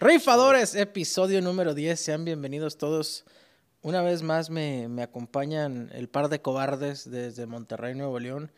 [0.00, 1.98] Rifadores, episodio número 10.
[1.98, 3.24] Sean bienvenidos todos.
[3.82, 8.50] Una vez más me, me acompañan el par de cobardes desde Monterrey, Nuevo León.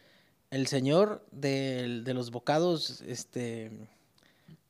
[0.50, 3.70] El señor del- de, los bocados, este...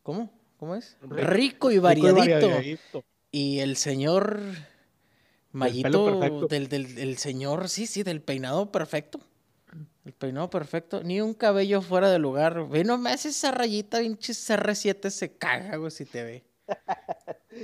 [0.02, 0.30] ¿Cómo?
[0.58, 0.96] ¿Cómo es?
[1.02, 2.48] Rico y variadito.
[3.30, 4.40] Y el señor
[5.56, 6.46] Mayito perfecto.
[6.48, 9.20] del, del, del señor, sí, sí, del peinado perfecto.
[10.04, 11.02] El peinado perfecto.
[11.02, 12.68] Ni un cabello fuera de lugar.
[12.68, 16.44] Ve nomás esa rayita, pinche R7 se caga, güey, si te ve.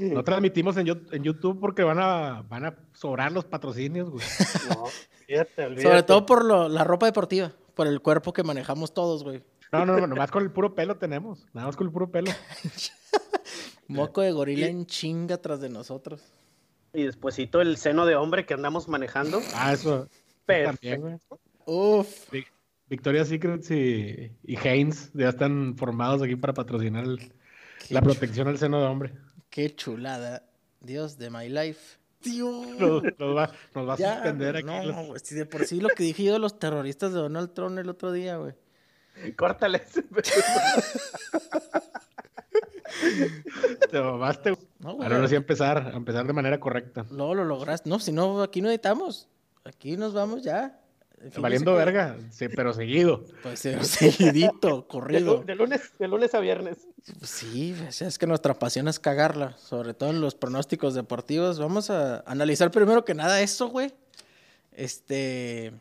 [0.00, 4.24] No transmitimos en, Yo- en YouTube porque van a, van a sobrar los patrocinios, güey.
[4.70, 4.86] No,
[5.27, 5.83] fíjate, olvídate.
[5.86, 9.42] Sobre todo por lo- la ropa deportiva, por el cuerpo que manejamos todos, güey.
[9.70, 11.45] No, no, no, nomás con el puro pelo tenemos.
[11.52, 12.30] Nada más con el puro pelo.
[13.88, 16.22] Moco de gorila en chinga tras de nosotros.
[16.95, 19.41] Y despuesito el seno de hombre que andamos manejando.
[19.55, 20.09] Ah, eso.
[20.46, 21.12] También, güey.
[21.19, 21.41] Perfecto.
[21.64, 22.30] Uf.
[22.30, 22.45] Vi-
[22.88, 27.33] Victoria's Secrets y, y Haynes ya están formados aquí para patrocinar el-
[27.89, 29.12] la protección al seno de hombre.
[29.48, 30.44] qué chulada.
[30.80, 31.98] Dios de my life.
[32.22, 32.67] Dios.
[32.78, 34.67] Nos, nos va, nos va a suspender aquí.
[34.67, 37.20] no, los- güey, si de por sí lo que dije yo de los terroristas de
[37.20, 38.52] Donald Trump el otro día, güey.
[39.36, 39.78] Córtale.
[39.89, 40.02] ese
[43.91, 44.66] Te mamaste, güey.
[44.78, 45.12] No, güey.
[45.12, 47.06] Ahora sí a empezar, a empezar de manera correcta.
[47.10, 47.88] No, lo lograste.
[47.88, 49.28] No, si no, aquí no editamos.
[49.64, 50.78] Aquí nos vamos ya.
[51.38, 53.24] Valiendo verga, sí, pero seguido.
[53.42, 55.44] Pues eh, seguidito, corrido.
[55.44, 56.88] de lunes, de lunes a viernes.
[57.18, 60.94] Pues Sí, o sea, es que nuestra pasión es cagarla, sobre todo en los pronósticos
[60.94, 61.60] deportivos.
[61.60, 63.92] Vamos a analizar primero que nada eso, güey.
[64.72, 65.72] Este,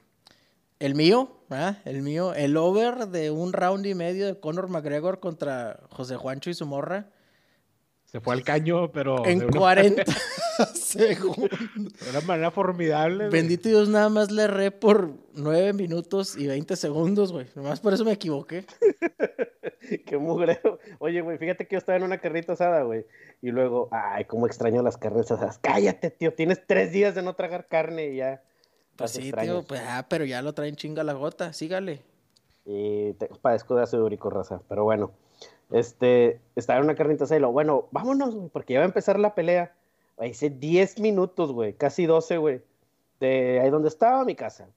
[0.82, 1.78] el mío, ¿verdad?
[1.86, 6.50] El mío, el over de un round y medio de Conor McGregor contra José Juancho
[6.50, 7.10] y su morra
[8.06, 10.04] Se fue al caño, pero en de una, 40
[10.74, 11.50] segundos.
[11.76, 13.28] de una manera formidable.
[13.28, 13.30] güey.
[13.30, 17.46] Bendito Dios, nada más le erré por 9 minutos y 20 segundos, güey.
[17.56, 18.66] Nomás por eso me equivoqué.
[20.06, 20.80] Qué mugreo.
[21.00, 23.06] Oye, güey, fíjate que yo estaba en una carnita asada, güey.
[23.42, 25.60] Y luego, ay, cómo extraño las carnes asadas.
[25.60, 26.34] Cállate, tío.
[26.34, 28.44] Tienes tres días de no tragar carne y ya.
[29.02, 32.02] Pues sí, tío, pues, ah, pero ya lo traen chinga la gota, sígale.
[32.66, 34.62] Y te, padezco de ácido úrico, raza.
[34.70, 35.12] Pero bueno,
[35.72, 38.88] este, estaba en una carnita asada y lo, bueno, vámonos, güey, porque ya va a
[38.88, 39.74] empezar la pelea.
[40.22, 42.62] Hice 10 minutos, güey, casi 12, güey,
[43.20, 44.68] de ahí donde estaba mi casa.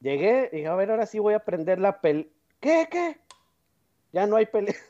[0.00, 2.26] Llegué y dije, a ver, ahora sí voy a prender la pelea.
[2.60, 3.18] ¿Qué, qué?
[4.12, 4.74] Ya no hay pelea.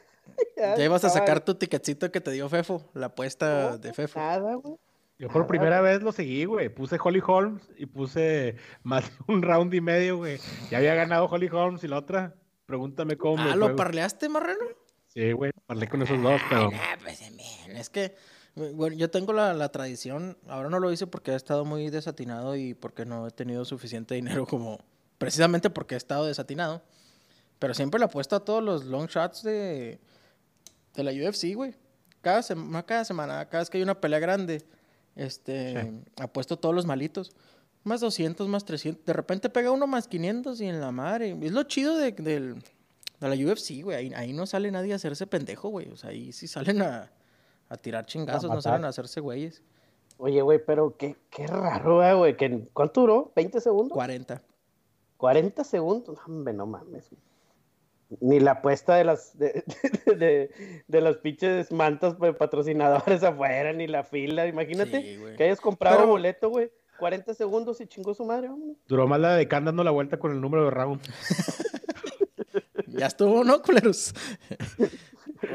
[0.56, 4.18] Ya ibas a sacar tu ticketcito que te dio Fefo, la apuesta No, de Fefo.
[4.18, 4.76] Nada, güey.
[5.18, 6.68] Yo por Ah, primera vez lo seguí, güey.
[6.68, 10.38] Puse Holly Holmes y puse más un round y medio, güey.
[10.70, 12.34] Ya había ganado Holly Holmes y la otra,
[12.66, 14.60] pregúntame cómo me Ah, fue, ¿lo parleaste, Marrano?
[15.08, 18.14] Sí, güey, parlé con esos dos, pero Ah, pues, men, es que,
[18.54, 22.54] bueno, yo tengo la, la tradición, ahora no lo hice porque he estado muy desatinado
[22.54, 24.78] y porque no he tenido suficiente dinero como,
[25.16, 26.82] precisamente porque he estado desatinado,
[27.58, 29.98] pero siempre le apuesto a todos los long shots de,
[30.94, 31.74] de la UFC, güey.
[32.20, 34.66] Cada, sema- cada semana, cada vez que hay una pelea grande,
[35.16, 35.90] este, Sí.
[36.22, 37.32] apuesto todos los malitos.
[37.84, 39.04] Más 200, más 300.
[39.04, 41.36] De repente pega uno más 500 y en la madre.
[41.42, 42.54] Es lo chido de, del,
[43.20, 43.96] de la UFC, güey.
[43.96, 45.88] Ahí, ahí no sale nadie a hacerse pendejo, güey.
[45.90, 47.10] O sea, ahí sí salen a,
[47.68, 49.62] a tirar chingazos, no salen a hacerse güeyes.
[50.18, 52.36] Oye, güey, pero qué, qué raro, eh, güey.
[52.72, 53.32] ¿Cuánto duró?
[53.36, 53.94] ¿20 segundos?
[53.94, 54.42] 40.
[55.18, 56.18] 40 segundos.
[56.26, 57.08] No, Hombre, no mames.
[57.10, 57.20] güey.
[58.20, 59.64] Ni la apuesta de las de,
[60.06, 60.50] de, de-
[60.86, 64.46] de las pinches mantas pues, patrocinadores afuera, ni la fila.
[64.46, 66.70] Imagínate Sí, que hayas comprado Pero- boleto, güey.
[66.98, 68.78] 40 segundos y chingó su madre, vámonos.
[68.88, 71.00] duró más la de Khan dando la vuelta con el número de round.
[72.88, 74.14] Ya estuvo, ¿no, culeros?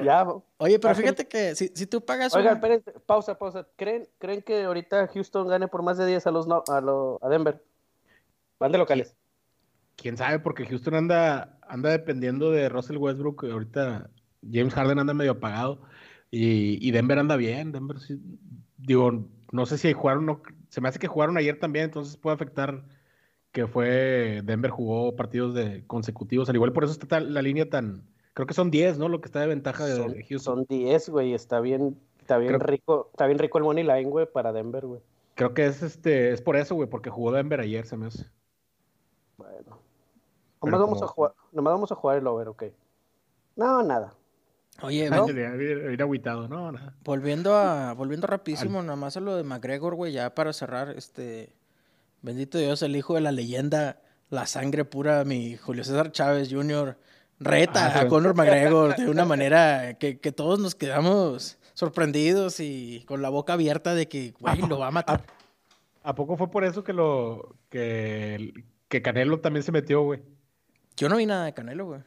[0.04, 0.28] Ya.
[0.58, 3.68] Oye, pero Ah, fíjate que si, si tú pagas Oigan, un- espérense, pausa, pausa.
[3.78, 7.18] ¿Creen, ¿Creen que ahorita Houston gane por más de 10 a los no- a, lo-
[7.24, 7.64] a Denver?
[8.60, 9.16] Van de locales.
[10.02, 13.46] Quién sabe, porque Houston anda, anda dependiendo de Russell Westbrook.
[13.46, 14.10] Ahorita
[14.52, 15.82] James Harden anda medio apagado.
[16.32, 17.72] Y, y Denver anda bien.
[17.72, 18.20] Denver sí-
[18.78, 22.36] digo, no sé si jugaron, no- se me hace que jugaron ayer también, entonces puede
[22.36, 22.84] afectar
[23.52, 26.50] que fue Denver jugó partidos de consecutivos.
[26.50, 29.08] Al igual por eso está tan- la línea tan, creo que son 10, ¿no?
[29.10, 30.56] Lo que está de ventaja de, Son, de Houston.
[30.60, 31.34] son 10, güey.
[31.34, 34.86] Está bien, está bien Creo- rico, está bien rico el money line, güey, para Denver,
[34.88, 35.02] güey.
[35.36, 38.26] Creo que es este, es por eso, güey, porque jugó Denver ayer, se me hace.
[39.38, 39.81] Bueno.
[40.62, 42.64] Nomás vamos, como- a jugar, nomás vamos a jugar el over, ok.
[43.56, 44.14] No, nada.
[44.82, 45.26] Oye, ¿No?
[45.26, 46.96] Bien agüitado, no, nada.
[47.04, 51.54] volviendo a volviendo rapidísimo, nada más a lo de McGregor, güey, ya para cerrar, este
[52.22, 56.98] bendito Dios, el hijo de la leyenda, la sangre pura, mi Julio César Chávez Jr.
[57.40, 58.08] reta Ah, a.
[58.08, 63.54] Conor McGregor de una manera que, que todos nos quedamos sorprendidos y con la boca
[63.54, 65.26] abierta de que, güey, lo va a matar.
[66.04, 70.22] ¿A poco fue por eso que lo que, que Canelo también se metió, güey.
[70.98, 72.02] Yo no vi nada de Canelo, güey.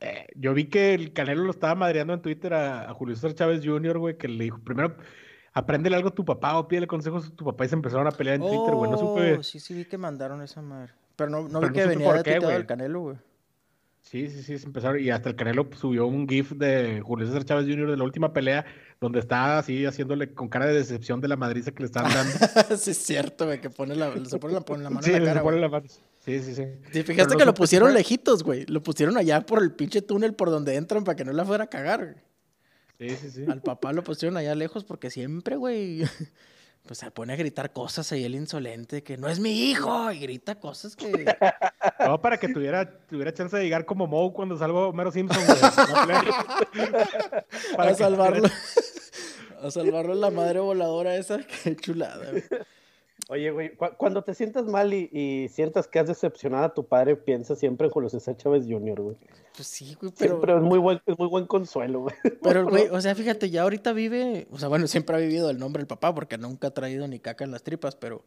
[0.00, 3.62] Eh, yo vi que el Canelo lo estaba madreando en Twitter a, Julio César Chávez
[3.64, 4.96] Jr., güey, que le dijo, primero,
[5.52, 8.10] apréndele algo a tu papá o pídele consejos a tu papá y se empezaron a
[8.10, 8.90] pelear en Twitter, güey.
[8.90, 9.34] No supe.
[9.34, 10.92] Oh, sí, sí, vi que mandaron esa madre.
[11.16, 13.16] Pero no, no vi que venía de Twitter del Canelo, güey.
[14.04, 15.00] Sí, sí, sí, se empezaron.
[15.00, 17.90] Y hasta el Canelo subió un GIF de Julio César Chávez Jr.
[17.90, 18.66] de la última pelea,
[19.00, 22.32] donde está así haciéndole con cara de decepción de la madriza que le están dando.
[22.76, 25.18] sí, es cierto, güey, que pone la, se pone la, pone la mano en la
[25.20, 25.40] cara.
[25.40, 25.86] Se pone la mano.
[26.24, 26.64] Sí, sí, sí.
[26.92, 28.64] sí fíjate que lo pusieron lejitos, güey.
[28.66, 31.64] Lo pusieron allá por el pinche túnel por donde entran para que no la fuera
[31.64, 32.22] a cagar.
[32.98, 33.44] Sí, sí, sí.
[33.48, 36.04] Al papá lo pusieron allá lejos porque siempre, güey
[36.86, 40.18] pues se pone a gritar cosas ahí el insolente, que no es mi hijo, y
[40.18, 41.10] grita cosas que...
[41.98, 45.42] No, para que tuviera, tuviera chance de llegar como Moe cuando salgo Mero Simpson,
[47.76, 48.48] para a salvarlo.
[49.62, 52.44] a salvarlo la madre voladora esa, qué chulada, güey.
[53.28, 57.54] Oye, güey, cuando te sientas mal y, sientas que has decepcionado a tu padre, piensa
[57.54, 59.16] siempre en Julio César Chávez Jr., güey.
[59.54, 60.34] Pues sí, güey, pero...
[60.34, 62.14] Siempre es muy buen, es muy buen consuelo, güey.
[62.42, 64.46] Pero, güey, o sea, fíjate, ya ahorita vive...
[64.50, 67.20] O sea, bueno, siempre ha vivido el nombre del papá porque nunca ha traído ni
[67.20, 68.24] caca en las tripas, pero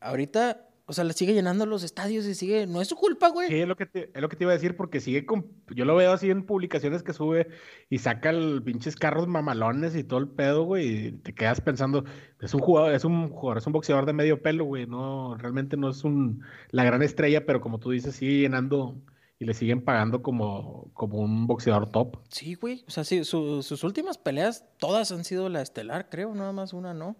[0.00, 2.68] ahorita o sea, le sigue llenando los estadios y sigue.
[2.68, 3.48] No es su culpa, güey.
[3.48, 5.46] Sí, es lo, que te, es lo que te iba a decir, porque sigue con.
[5.74, 7.48] Yo lo veo así en publicaciones que sube
[7.90, 11.08] y saca el pinches carros mamalones y todo el pedo, güey.
[11.08, 12.04] Y te quedas pensando,
[12.40, 14.86] es un jugador, es un jugador, es un boxeador de medio pelo, güey.
[14.86, 18.96] No, realmente no es un la gran estrella, pero como tú dices, sigue llenando
[19.40, 22.18] y le siguen pagando como, como un boxeador top.
[22.28, 22.84] Sí, güey.
[22.86, 26.94] O sea, sí, sus últimas peleas, todas han sido la estelar, creo, nada más una
[26.94, 27.16] no.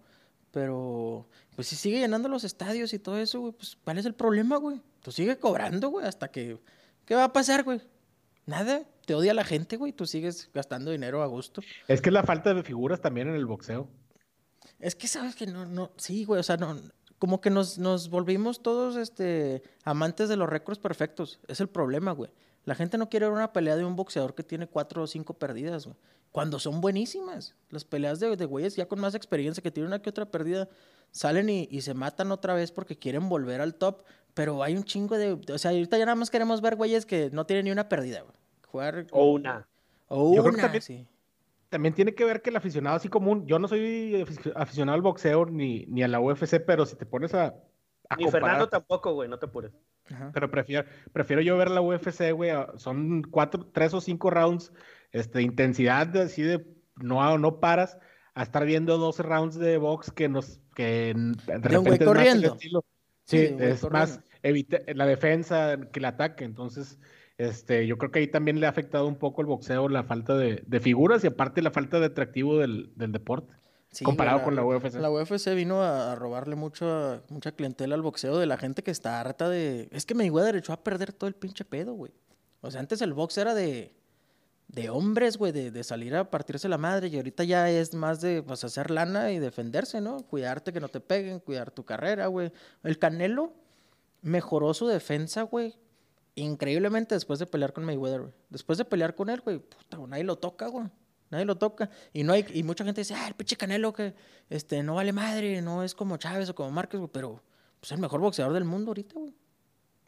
[0.51, 1.27] Pero,
[1.57, 4.57] pues si sigue llenando los estadios y todo eso, güey, pues ¿cuál es el problema,
[4.57, 4.79] güey?
[5.01, 6.59] Tú sigue cobrando, güey, hasta que...
[7.03, 7.81] ¿Qué va a pasar, güey?
[8.45, 11.63] Nada, te odia la gente, güey, tú sigues gastando dinero a gusto.
[11.87, 13.89] Es que es la falta de figuras también en el boxeo.
[14.77, 16.79] Es que sabes que no, no, sí, güey, o sea, no,
[17.17, 21.39] como que nos, nos volvimos todos, este, amantes de los récords perfectos.
[21.47, 22.29] Es el problema, güey.
[22.67, 25.33] La gente no quiere ver una pelea de un boxeador que tiene cuatro o cinco
[25.33, 25.97] perdidas, güey
[26.37, 27.55] cuando son buenísimas.
[27.71, 30.69] Las peleas de, de güeyes ya con más experiencia, que tienen una que otra pérdida,
[31.09, 34.03] salen y, se matan otra vez porque quieren volver al top.
[34.35, 35.33] Pero hay un chingo de.
[35.51, 38.23] O sea, ahorita ya nada más queremos ver güeyes que no tienen ni una pérdida,
[38.67, 39.07] Jugar.
[39.11, 39.67] O una.
[40.09, 41.07] O una, también, sí.
[41.69, 43.47] También tiene que ver que el aficionado así común.
[43.47, 44.23] Yo no soy
[44.55, 47.55] aficionado al boxeo ni, ni a la UFC, pero si te pones a.
[48.15, 49.71] ni Fernando tampoco, güey, no te apures.
[50.33, 52.51] Pero prefiero, prefiero yo ver la UFC, güey.
[52.75, 54.71] Son cuatro, tres o cinco rounds
[55.11, 56.65] este, intensidad así de
[56.97, 57.97] no, no paras
[58.33, 62.53] a estar viendo 12 rounds de box que nos que de, repente es corriendo.
[62.53, 62.83] Más
[63.23, 66.99] sí, es más evita, la defensa que el ataque, entonces
[67.37, 70.35] este, yo creo que ahí también le ha afectado un poco el boxeo la falta
[70.35, 73.53] de, figuras y aparte la falta de atractivo del, deporte.
[74.03, 74.95] Comparado con la UFC.
[74.95, 79.19] La UFC vino a, robarle mucho, mucha clientela al boxeo de la gente que está
[79.19, 79.89] harta de...
[79.91, 82.11] Es que me derecho a perder todo el pinche pedo, güey.
[82.61, 83.97] O sea, antes el box era de
[84.67, 87.07] de hombres, güey, de, salir a partirse la madre.
[87.07, 90.17] Y ahorita ya es más de pues, hacer lana y defenderse, ¿no?
[90.17, 92.51] Cuidarte que no te peguen, cuidar tu carrera, güey.
[92.83, 93.53] El Canelo
[94.21, 95.75] mejoró su defensa, güey,
[96.35, 98.33] increíblemente después de pelear con Mayweather, güey.
[98.49, 100.87] Después de pelear con él, güey, puta, nadie lo toca, güey.
[101.29, 101.89] Nadie lo toca.
[102.13, 104.13] Y no hay, y mucha gente dice, ah, el pinche Canelo que
[104.49, 107.41] este, no vale madre, no es como Chávez o como Márquez, güey, pero
[107.79, 109.33] pues, es el mejor boxeador del mundo ahorita, güey.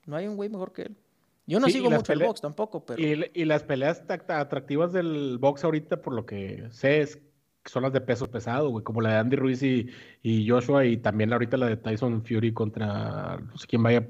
[0.05, 0.97] No hay un güey mejor que él.
[1.45, 3.01] Yo no sigo mucho el box tampoco, pero.
[3.01, 7.19] Y, las peleas atractivas del box ahorita, por lo que sé, es,
[7.65, 11.33] son las de peso pesado, güey, como la de Andy Ruiz y, Joshua, y también
[11.33, 13.37] ahorita la de Tyson Fury contra.
[13.37, 14.05] No sé quién vaya.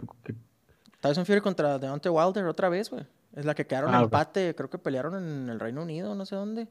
[0.99, 3.05] Tyson Fury contra Deontay Wilder otra vez, güey.
[3.35, 6.25] Es la que quedaron en ah, empate, creo que pelearon en el Reino Unido, no
[6.25, 6.67] sé dónde.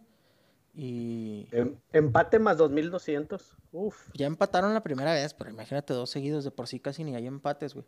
[0.81, 1.49] Y.
[1.51, 3.57] Em, empate más 2200.
[3.73, 4.11] Uf.
[4.15, 7.27] Ya empataron la primera vez, pero imagínate dos seguidos, de por sí casi ni hay
[7.27, 7.85] empates, güey.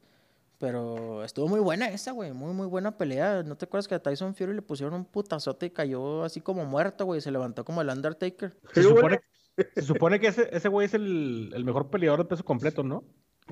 [0.59, 2.33] Pero estuvo muy buena esa, güey.
[2.33, 3.45] Muy, muy buena pelea.
[3.45, 6.65] ¿No te acuerdas que a Tyson Fury le pusieron un putazote y cayó así como
[6.65, 7.21] muerto, güey?
[7.21, 8.57] Se levantó como el Undertaker.
[8.75, 9.21] Se supone,
[9.57, 13.05] se supone que ese, ese güey es el, el, mejor peleador de peso completo, ¿no?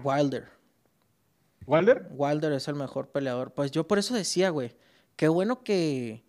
[0.03, 0.49] Wilder.
[1.65, 2.09] ¿Wilder?
[2.11, 3.55] Wilder es el mejor peleador.
[3.55, 4.75] Pues yo por eso decía, güey.
[5.15, 6.25] Qué bueno que.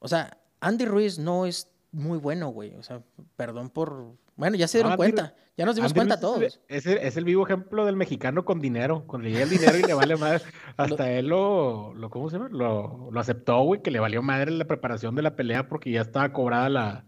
[0.00, 2.74] O sea, Andy Ruiz no es muy bueno, güey.
[2.74, 3.02] O sea,
[3.36, 5.34] perdón por bueno, ya se dieron cuenta.
[5.56, 6.60] Ya nos dimos cuenta todos.
[6.68, 9.02] Es el, es el, vivo ejemplo del mexicano con dinero.
[9.08, 10.44] Cuando le llega el dinero y le vale madre.
[10.76, 12.48] Hasta él lo, lo, ¿cómo se llama?
[12.52, 16.02] Lo, lo aceptó, güey, que le valió madre la preparación de la pelea porque ya
[16.02, 17.04] estaba cobrada la.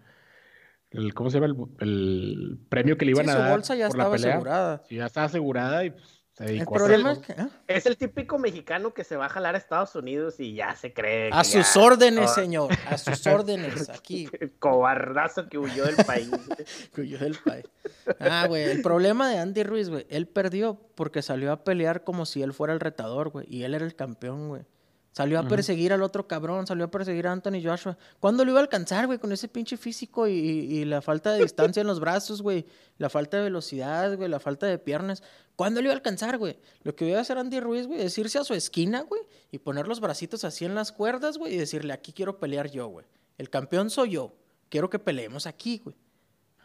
[0.91, 1.55] El, ¿Cómo se llama?
[1.79, 3.47] El, premio que le iban a dar.
[3.47, 4.83] Su bolsa ya estaba asegurada.
[4.89, 7.33] Sí, ya estaba asegurada y pues, el problema es que.
[7.33, 7.49] ¿eh?
[7.69, 10.93] Es el típico mexicano que se va a jalar a Estados Unidos y ya se
[10.93, 11.31] cree.
[11.33, 12.73] A sus órdenes, señor.
[12.89, 14.29] A sus órdenes, aquí.
[14.59, 16.31] Cobardazo que huyó del país.
[16.95, 17.67] que huyó del país.
[18.19, 18.65] Ah, güey.
[18.65, 20.07] El problema de Andy Ruiz, güey.
[20.09, 23.47] Él perdió porque salió a pelear como si él fuera el retador, güey.
[23.49, 24.63] Y él era el campeón, güey.
[25.13, 27.99] Salió a perseguir al otro cabrón, salió a perseguir a Anthony Joshua.
[28.21, 29.19] ¿Cuándo lo iba a alcanzar, güey?
[29.19, 32.65] Con ese pinche físico y, la falta de distancia en los brazos, güey.
[32.97, 34.29] La falta de velocidad, güey.
[34.29, 35.25] La falta de piernas.
[35.57, 36.59] ¿Cuándo lo iba a alcanzar, güey?
[36.85, 39.23] Lo que iba a hacer Andy Ruiz, güey, es irse a su esquina, güey.
[39.51, 41.55] Y poner los bracitos así en las cuerdas, güey.
[41.55, 43.05] Y decirle, aquí quiero pelear yo, güey.
[43.37, 44.37] El campeón soy yo.
[44.69, 45.97] Quiero que peleemos aquí, güey.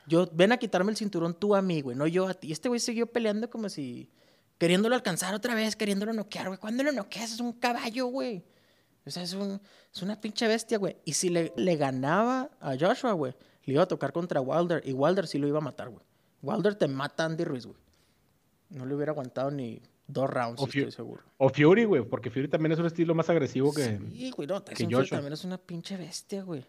[0.06, 1.98] Yo, ven a quitarme el cinturón tú a mí, güey.
[1.98, 2.52] No yo a ti.
[2.52, 4.12] Este güey siguió peleando como si...
[4.58, 6.60] Queriéndolo alcanzar otra vez, queriéndolo noquear, güey.
[6.60, 7.34] ¿Cuándo lo noqueas?
[7.34, 8.44] Es un caballo, güey.
[9.06, 9.62] O sea, es, un,
[9.94, 10.98] es una pinche bestia, güey.
[11.06, 13.34] Y si le, le ganaba a Joshua, güey,
[13.66, 14.82] le iba a tocar contra Wilder.
[14.86, 16.04] Y Wilder sí lo iba a matar, güey.
[16.42, 17.78] Wilder te mata a Andy Ruiz, güey.
[18.70, 21.24] No le hubiera aguantado ni dos rounds, estoy seguro.
[21.38, 24.00] O Fury, güey, porque Fury también es un estilo más agresivo que.
[24.12, 26.64] Sí, güey, no, Tyson Fury también es una pinche bestia, güey.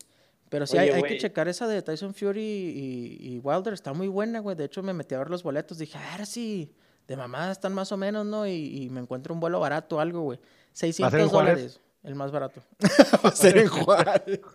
[0.48, 3.74] Pero sí, hay, hay, que checar esa de Tyson Fury y, Wilder.
[3.74, 4.56] Está muy buena, güey.
[4.56, 5.78] De hecho, me metí a ver los boletos.
[5.78, 6.72] Dije, a ver si
[7.06, 8.46] de mamá están más o menos, ¿no?
[8.46, 10.38] Y, me encuentro un vuelo barato, algo, güey.
[10.72, 11.80] 600 dólares.
[12.02, 12.62] El más barato.
[13.24, 14.40] Va a ser en Juárez.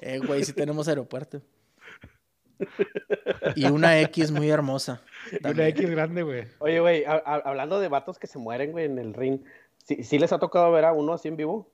[0.00, 1.42] Eh, güey, si tenemos aeropuerto.
[3.56, 5.02] Y una X muy hermosa.
[5.42, 6.46] Una X grande, güey.
[6.60, 9.40] Oye, güey, hablando de vatos que se mueren, güey, en el ring,
[9.82, 11.68] ¿sí, les ha tocado ver a uno así en vivo?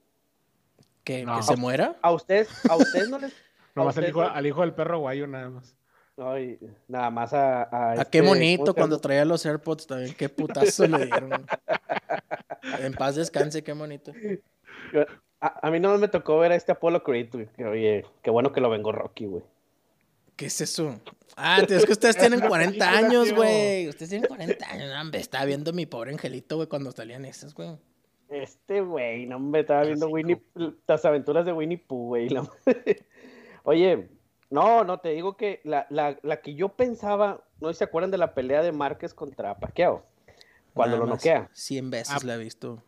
[1.05, 1.99] ¿Que, se muera?
[2.01, 3.35] ¿A ustedes, a ustedes no les...?
[3.75, 5.77] Nomás al hijo, al hijo del perro guayo, nada más.
[6.17, 7.65] No, y nada más a...
[7.65, 10.15] A, a qué este, bonito cuando traía los AirPods también.
[10.15, 11.47] Qué putazo le dieron.
[12.81, 14.13] En paz descanse, qué bonito.
[15.41, 17.49] A, mí no me tocó ver a este Apollo Creed, güey.
[17.67, 19.43] Oye, qué bueno que lo vengo Rocky, güey.
[20.37, 21.01] ¿Qué es eso?
[21.37, 23.89] Ah, es que ustedes tienen 40 años, güey.
[23.89, 24.91] Ustedes tienen 40 años.
[24.91, 27.77] No, estaba viendo mi pobre angelito, güey, cuando salían esas, güey.
[28.31, 30.41] Este, güey, no, me estaba viendo Winnie,
[30.87, 32.29] las aventuras de Winnie Pooh, güey.
[33.65, 34.09] Oye,
[34.55, 37.85] no, no, te digo que la, la, la, que yo pensaba, no sé si se
[37.85, 40.05] acuerdan de la pelea de Márquez contra Paquiao,
[40.73, 41.51] cuando lo noquea.
[41.53, 42.81] 100 veces ah, la he visto.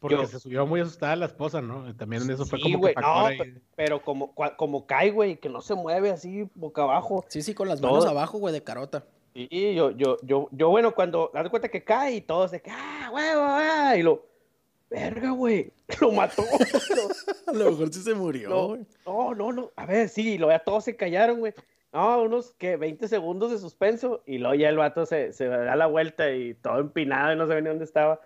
[0.00, 1.94] Porque se subió muy asustada la esposa, ¿no?
[1.96, 3.28] También eso fue como que no,
[3.76, 7.26] pero como, como cae, güey, que no se mueve así boca abajo.
[7.28, 9.04] Sí, sí, con las manos abajo, güey, de carota.
[9.34, 12.70] Y yo, yo, yo, yo, bueno, cuando das cuenta que cae y todos de que,
[12.70, 14.26] ah, huevo, ah, y lo,
[14.92, 16.42] verga, güey, lo mató.
[17.46, 18.48] a lo mejor sí se murió.
[19.04, 21.54] No, no, no, a ver, sí, lo ya todos se callaron, güey.
[21.92, 25.76] No, unos que 20 segundos de suspenso y luego ya el vato se, se da
[25.76, 28.20] la vuelta y todo empinado y no sabía ni dónde estaba.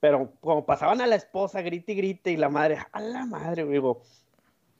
[0.00, 3.64] Pero como pasaban a la esposa, grite y grite, y la madre, a la madre,
[3.64, 4.02] digo,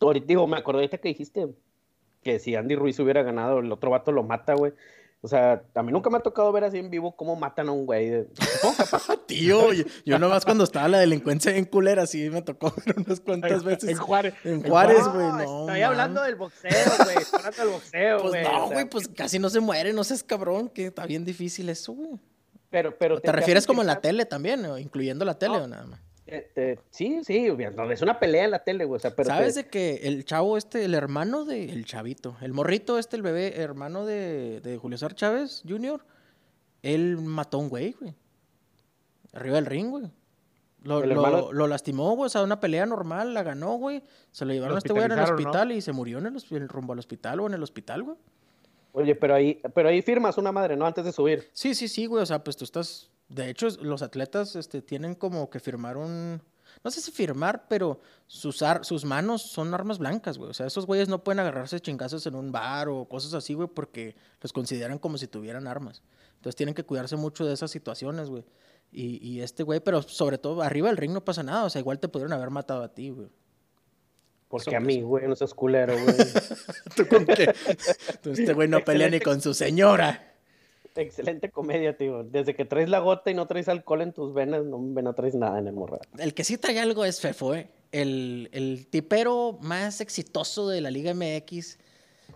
[0.01, 1.49] ahorita digo, me acordé ahorita que dijiste
[2.23, 4.73] que si Andy Ruiz hubiera ganado, el otro vato lo mata, güey.
[5.25, 7.73] O sea, a mí nunca me ha tocado ver así en vivo cómo matan a
[7.73, 8.27] un güey.
[9.27, 9.73] Tío,
[10.05, 13.89] yo, nomás cuando estaba la delincuencia en culera, sí me tocó ver unas cuantas veces.
[13.89, 14.35] En Juárez.
[14.45, 15.61] En Juárez, güey, no.
[15.61, 16.71] Estoy hablando del boxeo,
[17.05, 17.17] güey.
[17.17, 18.43] Estoy hablando del boxeo, pues güey.
[18.43, 21.71] Pues no, güey, pues casi no se muere, no seas cabrón, que está bien difícil
[21.71, 22.21] eso, güey.
[22.69, 26.01] Pero, pero ¿Te, refieres como en la tele también, incluyendo la tele o nada más?
[26.27, 27.49] Eh, sí, sí,
[27.91, 29.01] es una pelea en la tele, güey.
[29.01, 33.23] ¿Sabes de que el chavo este, el hermano de, el chavito, el morrito este, el
[33.23, 36.03] bebé, hermano de, de Julio César Chávez Jr.,
[36.83, 38.15] él mató a un güey, güey.
[39.33, 40.11] Arriba del ring, güey.
[40.85, 42.27] Lo, lo, lastimó, güey.
[42.27, 44.03] O sea, una pelea normal, la ganó, güey.
[44.33, 46.93] Se lo llevaron a este güey en el hospital y se murió en el, rumbo
[46.93, 48.17] al hospital o en el hospital, güey.
[48.93, 50.87] Oye, pero ahí, pero ahí firmas una madre, ¿no?
[50.87, 51.49] Antes de subir.
[51.53, 52.23] Sí, sí, sí, güey.
[52.23, 53.11] O sea, pues tú estás.
[53.29, 56.43] De hecho, los atletas este, tienen como que firmar un.
[56.83, 60.51] No sé si firmar, pero sus, sus manos son armas blancas, güey.
[60.51, 63.69] O sea, esos güeyes no pueden agarrarse chingazos en un bar o cosas así, güey,
[63.69, 66.03] porque los consideran como si tuvieran armas.
[66.37, 68.45] Entonces tienen que cuidarse mucho de esas situaciones, güey.
[68.91, 71.65] Y, y este güey, pero sobre todo arriba del ring no pasa nada.
[71.65, 73.29] O sea, igual te pudieron haber matado a ti, güey.
[74.49, 76.17] Porque a mí, güey, no seas culero, güey.
[76.97, 77.53] ¿Tú con qué?
[78.25, 80.34] Este güey no pelea ni con su señora.
[80.97, 82.23] Excelente comedia, tío.
[82.23, 85.35] Desde que traes la gota y no traes alcohol en tus venas, no, no traes
[85.35, 86.01] nada en el morral.
[86.19, 87.69] El que sí trae algo es Fefo, ¿eh?
[87.91, 91.79] El, el tipero más exitoso de la Liga MX.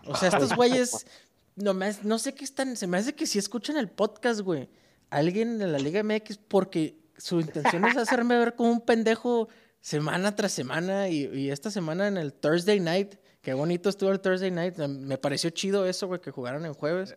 [0.07, 1.07] O sea, estos güeyes,
[1.57, 4.69] no, no sé qué están, se me hace que si escuchan el podcast, güey,
[5.11, 9.49] alguien de la Liga MX, porque su intención es hacerme ver como un pendejo
[9.81, 14.51] semana tras semana y, esta semana en el Thursday Night, qué bonito estuvo el Thursday
[14.51, 17.17] Night, me pareció chido eso, güey, que jugaron en jueves.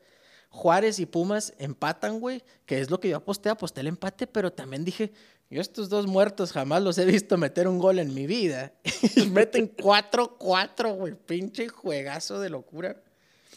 [0.52, 4.52] Juárez y Pumas empatan, güey, que es lo que yo aposté, aposté el empate, pero
[4.52, 5.12] también dije,
[5.50, 8.74] yo estos dos muertos jamás los he visto meter un gol en mi vida.
[9.16, 12.98] y meten 4-4, güey, pinche juegazo de locura.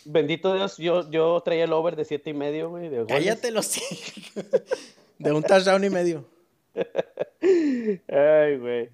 [0.04, 2.90] Bendito Dios, yo, yo traía el over de siete y medio, güey.
[3.06, 3.74] Cállate los
[5.18, 6.24] De un touchdown y medio.
[8.08, 8.90] Ay, güey.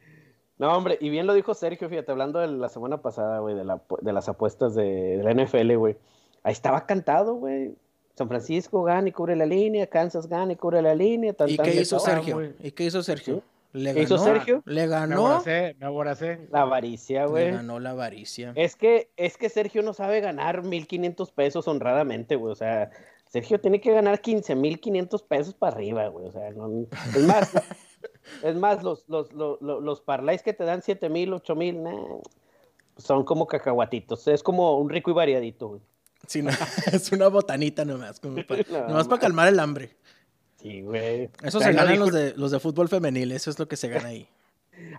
[0.57, 3.65] No, hombre, y bien lo dijo Sergio, fíjate, hablando de la semana pasada, güey, de,
[3.65, 5.97] la, de las apuestas de, de la NFL, güey.
[6.43, 7.75] Ahí estaba cantado, güey.
[8.21, 11.33] San Francisco gana y cubre la línea, Kansas gana y cubre la línea.
[11.33, 11.99] Tan, ¿Y tan, qué hizo.
[11.99, 12.53] Sergio?
[12.63, 13.43] ¿Y qué hizo Sergio?
[13.73, 14.27] ¿Le ¿Qué hizo ganó?
[14.27, 14.63] Sergio?
[14.67, 15.27] Le Me ganó.
[15.27, 16.49] aboracé, me aboracé.
[16.51, 17.51] La avaricia, Le güey.
[17.53, 18.53] ganó la avaricia.
[18.57, 22.53] Es que, es que Sergio no sabe ganar 1500 pesos honradamente, güey.
[22.53, 22.91] O sea,
[23.25, 26.27] Sergio tiene que ganar 15.500 pesos para arriba, güey.
[26.27, 26.85] O sea, no,
[27.17, 27.53] es más,
[28.43, 32.19] es más, los, los, los, los, los parlays que te dan 7.000, 8.000, nah,
[32.99, 34.29] son como cacahuatitos.
[34.29, 35.81] Es como un rico y variadito, güey.
[36.27, 36.51] Sí, no,
[36.93, 39.97] es una botanita nomás, como pa- No, nomás para calmar el hambre.
[40.61, 41.31] Sí, güey.
[41.43, 43.89] Eso se ganan dijo- los de, los de fútbol femenil, eso es lo que se
[43.89, 44.29] gana ahí.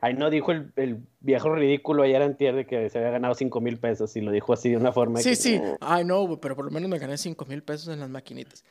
[0.01, 3.61] Ahí no dijo el, el viejo ridículo ayer antier de que se había ganado 5
[3.61, 5.61] mil pesos y lo dijo así de una forma Sí, que, sí.
[5.79, 8.63] Ay, no, güey, pero por lo menos me gané 5 mil pesos en las maquinitas.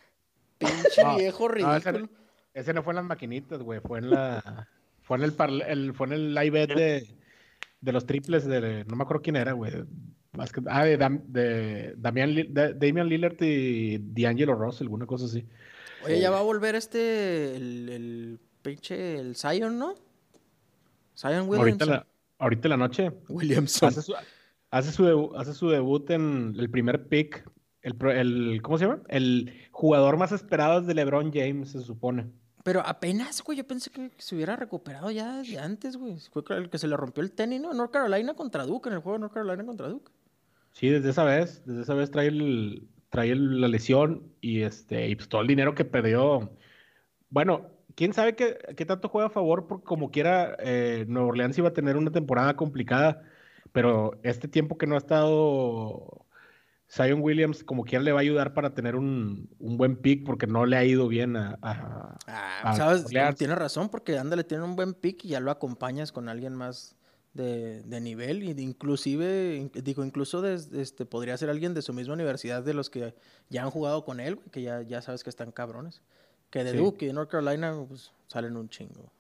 [0.59, 0.73] Pinche
[1.04, 2.21] No, viejo no, ese- ridículo.
[2.54, 3.80] Ese no fue en las maquinitas, güey.
[3.80, 4.69] Fue en la.
[5.02, 7.09] Fue en el, parla- el, fue en el live de,
[7.80, 8.85] de los triples de.
[8.87, 9.73] No me acuerdo quién era, güey.
[10.32, 15.25] Más que- ah, de, Dam- de Damian, de- Damian Lillard y D'Angelo Russell, alguna cosa
[15.25, 15.44] así.
[16.04, 19.94] Oye, ya va a volver este, el, el pinche, el Zion, ¿no?
[21.16, 21.88] Zion Ahorita Williamson.
[21.90, 22.06] la,
[22.38, 23.12] ahorita en la noche.
[23.28, 23.88] Williamson.
[23.88, 24.14] Hace su,
[24.70, 27.44] hace, su debu- hace su debut en el primer pick.
[27.82, 29.02] El, el, ¿Cómo se llama?
[29.08, 32.26] El jugador más esperado es de LeBron James, se supone.
[32.62, 36.18] Pero apenas, güey, yo pensé que se hubiera recuperado ya desde antes, güey.
[36.30, 37.72] Fue el que se le rompió el tenis, ¿no?
[37.72, 40.12] North Carolina contra Duke, en el juego de North Carolina contra Duke.
[40.72, 45.08] Sí, desde esa vez, desde esa vez trae el, trae el- la lesión y este,
[45.08, 46.56] y pues todo el dinero que perdió.
[47.30, 51.58] Bueno, quién sabe qué, qué tanto juega a favor, porque como quiera, eh, Nueva Orleans
[51.58, 53.22] iba a tener una temporada complicada,
[53.72, 56.26] pero este tiempo que no ha estado
[56.88, 60.46] Zion Williams, como quiera, le va a ayudar para tener un, un buen pick, porque
[60.46, 63.36] no le ha ido bien a, a- Ah, a sabes, Orleans.
[63.36, 66.96] tienes razón, porque ándale, tiene un buen pick y ya lo acompañas con alguien más
[67.34, 68.42] de, de nivel.
[68.58, 73.14] Inclusive, in- digo, incluso este, podría ser alguien de su misma universidad de los que
[73.49, 76.02] ya han jugado con él, que ya, ya sabes que están cabrones.
[76.50, 76.78] Que de Sí.
[76.78, 79.12] Duke y de North Carolina, pues, salen un chingo.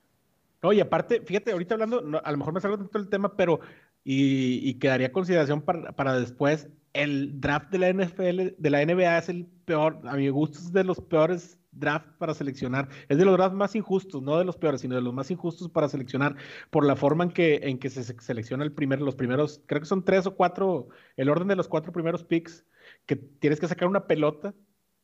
[0.62, 3.36] No, y aparte, fíjate, ahorita hablando, no, a lo mejor me salgo tanto del tema,
[3.36, 3.60] pero
[4.04, 6.68] y, y quedaría consideración para, para después.
[6.92, 10.72] El draft de la NFL, de la NBA es el peor, a mi gusto es
[10.72, 12.88] de los peores drafts para seleccionar.
[13.08, 15.68] Es de los drafts más injustos, no de los peores, sino de los más injustos
[15.68, 16.36] para seleccionar
[16.70, 19.80] por la forma en que, en que se se- selecciona el primer, los primeros, creo
[19.80, 22.64] que son tres o cuatro, el orden de los cuatro primeros picks,
[23.06, 24.54] que tienes que sacar una pelota.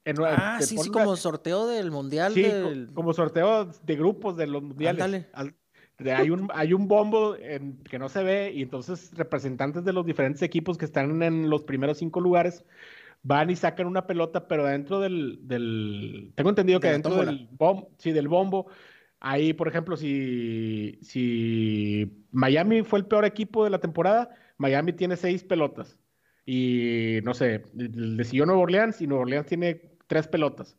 [0.05, 2.33] En, Ah, sí, sí, como sorteo del mundial.
[2.33, 2.91] Sí, del...
[2.95, 5.03] como sorteo de grupos de los mundiales.
[5.05, 5.29] Ándale.
[5.33, 5.55] Al-
[5.99, 9.95] de- hay, un, hay un bombo en- que no se ve y entonces representantes de
[9.95, 12.65] los diferentes equipos que están en los primeros cinco lugares
[13.27, 15.41] van y sacan una pelota, pero dentro del...
[15.43, 18.69] del tengo entendido que De dentro del, bom, sí, del bombo,
[19.21, 25.17] ahí, por ejemplo, si, si Miami fue el peor equipo de la temporada, Miami tiene
[25.17, 25.99] seis pelotas.
[26.45, 30.79] Y no sé, le siguió Nueva Orleans y Nueva Orleans tiene tres pelotas.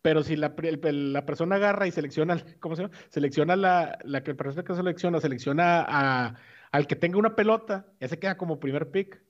[0.00, 2.94] Pero si la, el- la persona agarra y selecciona, ¿cómo se llama?
[3.10, 6.36] Selecciona la, la que persona que selecciona, selecciona a,
[6.70, 9.20] al que tenga una pelota, ya se queda como primer pick.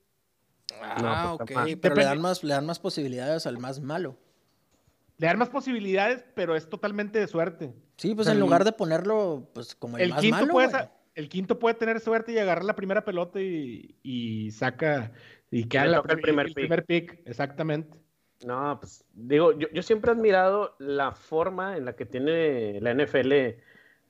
[0.80, 4.16] Ah, pues, ok, pero le dan, más, le dan más posibilidades al más malo.
[5.18, 7.72] Le dan más posibilidades, pero es totalmente de suerte.
[7.96, 10.36] Sí, pues O sea, en el- lugar de ponerlo pues como el, El más quinto,
[10.36, 15.12] malo, puede, el quinto puede tener suerte y agarrar la primera pelota y, y saca
[15.50, 16.54] y queda la el prim- primer pick.
[16.54, 17.98] primer pick, exactamente.
[18.44, 22.92] No, pues digo, yo, yo siempre he admirado la forma en la que tiene la
[22.94, 23.58] NFL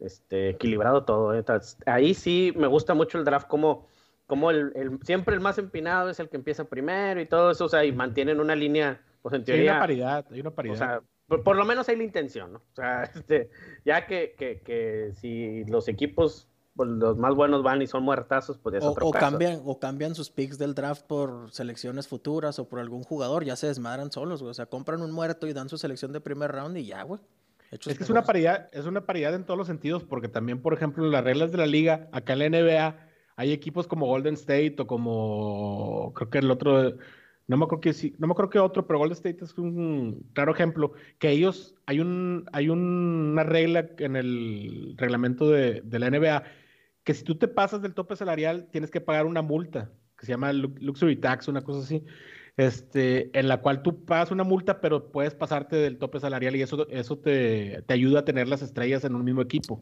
[0.00, 1.34] este, equilibrado todo.
[1.34, 1.42] ¿eh?
[1.86, 3.86] Ahí sí me gusta mucho el draft, como,
[4.28, 7.64] como el, el- siempre el más empinado es el que empieza primero y todo eso,
[7.64, 10.54] o sea, y mantienen una línea, pues en Sí, hay una paridad, hay una o
[10.54, 10.76] paridad.
[10.76, 12.58] sea, por, por lo menos hay la intención, ¿no?
[12.58, 13.50] O sea, este,
[13.84, 18.56] ya que, que, que si los equipos, pues, los más buenos van y son muertazos,
[18.58, 19.24] pues ya es O, otro o caso.
[19.30, 23.56] cambian, o cambian sus picks del draft por selecciones futuras o por algún jugador, ya
[23.56, 24.50] se desmadran solos, güey.
[24.52, 27.20] O sea, compran un muerto y dan su selección de primer round y ya, güey.
[27.70, 30.62] Hechos Es que es una paridad, es una paridad en todos los sentidos, porque también,
[30.62, 33.07] por ejemplo, en las reglas de la liga, acá en la NBA,
[33.38, 36.94] hay equipos como Golden State o como creo que el otro,
[37.46, 40.26] no me acuerdo que sí, no me acuerdo que otro, pero Golden State es un
[40.34, 45.98] claro ejemplo, que ellos, hay un, hay un- una regla en el reglamento de, de
[46.00, 46.42] la NBA,
[47.04, 50.32] que si tú te pasas del tope salarial, tienes que pagar una multa, que se
[50.32, 52.04] llama lu- Luxury Tax, una cosa así
[52.56, 56.62] este, en la cual tú pagas una multa, pero puedes pasarte del tope salarial y
[56.62, 59.80] eso, eso te, te ayuda a tener las estrellas en un mismo equipo.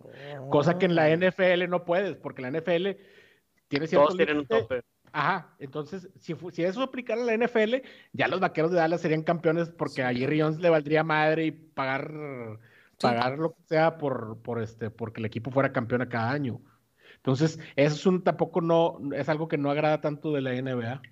[0.51, 1.16] Cosa que en la Oh.
[1.16, 2.99] NFL no puedes, porque la NFL
[3.68, 4.83] tiene cierto Todos tienen un tope.
[5.12, 7.76] Ajá, entonces, si, eso aplicara a la NFL,
[8.12, 11.50] ya los vaqueros de Dallas serían campeones porque a Jerry Jones le valdría madre y
[11.52, 12.12] pagar
[13.00, 16.61] pagar lo que sea por, por este, porque el equipo fuera campeón a cada año.
[17.16, 21.02] Entonces, eso es un tampoco no, es algo que no agrada tanto de la NBA.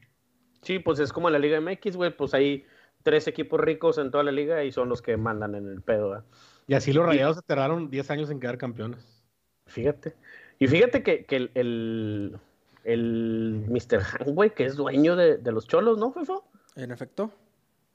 [0.62, 2.64] Sí, pues es como la Liga MX, güey, pues hay
[3.02, 6.16] tres equipos ricos en toda la liga y son los que mandan en el pedo.
[6.16, 6.22] ¿eh?
[6.66, 9.22] Y así los rayados se tardaron 10 años en quedar campeones.
[9.66, 10.14] Fíjate.
[10.58, 12.38] Y fíjate que, que el, el,
[12.84, 14.02] el Mr.
[14.20, 16.44] Han, güey, que es dueño de, de los cholos, ¿no, Fefo?
[16.76, 17.30] En efecto.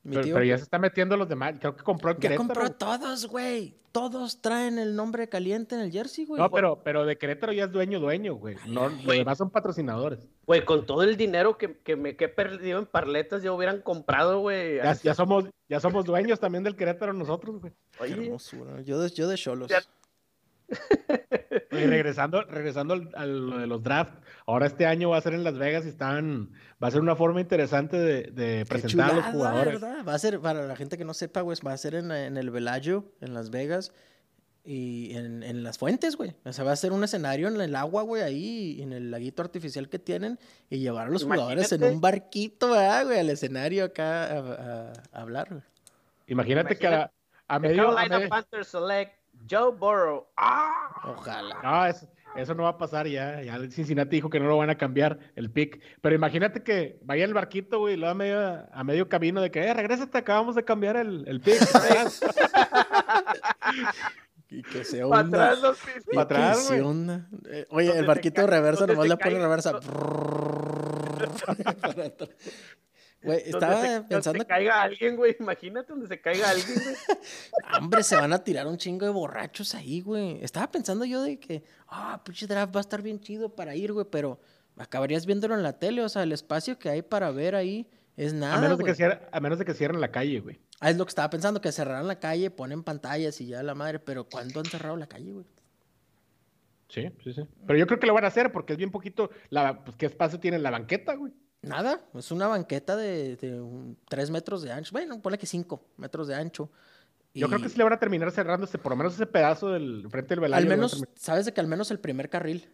[0.03, 1.55] Mi Pero, tío, pero ya se está metiendo los demás.
[1.59, 3.75] Creo que compró el ya compró a todos, güey.
[3.91, 6.39] Todos traen el nombre caliente en el jersey, güey.
[6.41, 8.55] No, pero, pero de Querétaro ya es dueño, dueño, güey.
[8.67, 9.19] No, los güey.
[9.19, 10.19] demás son patrocinadores.
[10.45, 13.81] Güey, con todo el dinero que, que me que he perdido en parletas, ya hubieran
[13.81, 14.77] comprado, güey.
[14.77, 17.73] Ya, ya somos, ya somos dueños también del Querétaro nosotros, güey.
[17.97, 18.81] Qué Oye, hermosura.
[18.81, 19.69] Yo de, yo de cholos.
[19.69, 19.81] Ya-
[21.71, 24.13] Y regresando, regresando al, a lo de los draft,
[24.45, 26.51] ahora este año va a ser en Las Vegas y están,
[26.83, 29.79] va a ser una forma interesante de, presentar a los jugadores.
[29.79, 30.03] ¿verdad?
[30.07, 32.37] Va a ser, para la gente que no sepa, güey, va a ser en, en
[32.37, 33.93] el Velayo, en Las Vegas,
[34.65, 36.35] y en, en las fuentes, güey.
[36.43, 39.41] O sea, va a ser un escenario en el agua, güey, ahí, en el laguito
[39.41, 40.37] artificial que tienen,
[40.69, 43.19] y llevar a los jugadores en un barquito, ¿verdad, güey?
[43.19, 45.61] Al escenario acá a, a- a hablar, güey.
[46.27, 47.11] Imagínate que a,
[47.47, 49.13] a medio, a Carolina Panthers select
[49.49, 50.27] Joe Burrow.
[50.37, 50.89] ¡Ah!
[51.05, 51.57] Ojalá.
[51.63, 53.41] No, es- eso no va a pasar ya.
[53.41, 55.81] Ya el Cincinnati dijo que no lo van a cambiar el pick.
[56.01, 59.49] Pero imagínate que vaya el barquito, güey, y luego a medio, a medio camino de
[59.51, 61.59] que, eh, regrésate, acabamos de cambiar el, el pick.
[64.51, 65.43] Y que se Para hunda.
[65.51, 66.15] atrás los y pipis.
[66.15, 66.91] pa' atrás, que se güey.
[66.91, 67.27] hunda.
[67.51, 69.79] Eh, oye, el barquito de ca- reversa nomás le pone reversa.
[69.79, 71.27] Para
[72.05, 72.29] atrás.
[73.21, 75.35] Güey, Donde estaba se- donde pensando se caiga alguien, güey.
[75.39, 76.95] Imagínate donde se caiga alguien, güey.
[77.81, 80.41] Hombre, se van a tirar un chingo de borrachos ahí, güey.
[80.43, 83.91] Estaba pensando yo de que, ah, pinche draft va a estar bien chido para ir,
[83.91, 84.39] güey, pero
[84.77, 88.31] acabarías viéndolo en la tele, o sea, el espacio que hay para ver ahí es
[88.31, 88.93] a, nada, menos de güey.
[88.93, 90.59] que cierren, a menos de que cierren la calle, güey.
[90.79, 93.75] Ah, es lo que estaba pensando, que cerraran la calle, ponen pantallas y ya la
[93.75, 95.45] madre, pero ¿cuándo han cerrado la calle, güey?
[96.87, 97.41] Sí, sí, sí.
[97.67, 99.29] Pero yo creo que lo van a hacer porque es bien poquito.
[99.49, 101.33] La, pues, ¿Qué espacio tiene la banqueta, güey?
[101.61, 105.83] Nada, es una banqueta de, de un- tres metros de ancho, bueno, ponle que cinco
[105.97, 106.69] metros de ancho.
[107.33, 109.69] Yo creo que sí le van a terminar cerrando ese, por lo menos ese pedazo
[109.69, 110.63] del frente del velayo.
[110.63, 112.67] Al menos, sabes de que al menos el primer carril,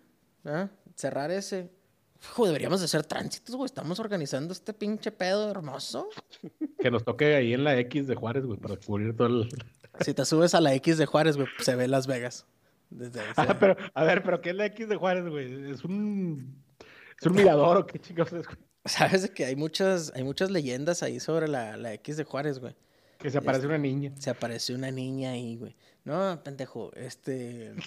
[0.45, 0.69] ¿ah?
[0.95, 1.69] cerrar ese.
[2.23, 3.65] Hijo, deberíamos de hacer tránsitos, güey.
[3.65, 6.07] Estamos organizando este pinche pedo hermoso.
[6.79, 9.49] Que nos toque ahí en la X de Juárez, güey, para cubrir todo el.
[10.01, 12.45] Si te subes a la X de Juárez, güey, se ve Las Vegas.
[12.89, 15.71] Desde ahí, Ah, pero, a ver, pero ¿qué es la X de Juárez, güey?
[15.71, 16.63] ¿Es un.
[17.19, 18.57] ¿Es un mirador o qué chingados es, güey?
[19.19, 22.75] Sabes que hay muchas, hay muchas leyendas ahí sobre la, la X de Juárez, güey.
[23.17, 24.11] Que se aparece una niña.
[24.19, 25.75] Se apareció una niña ahí, güey.
[26.03, 27.73] No, pendejo, este.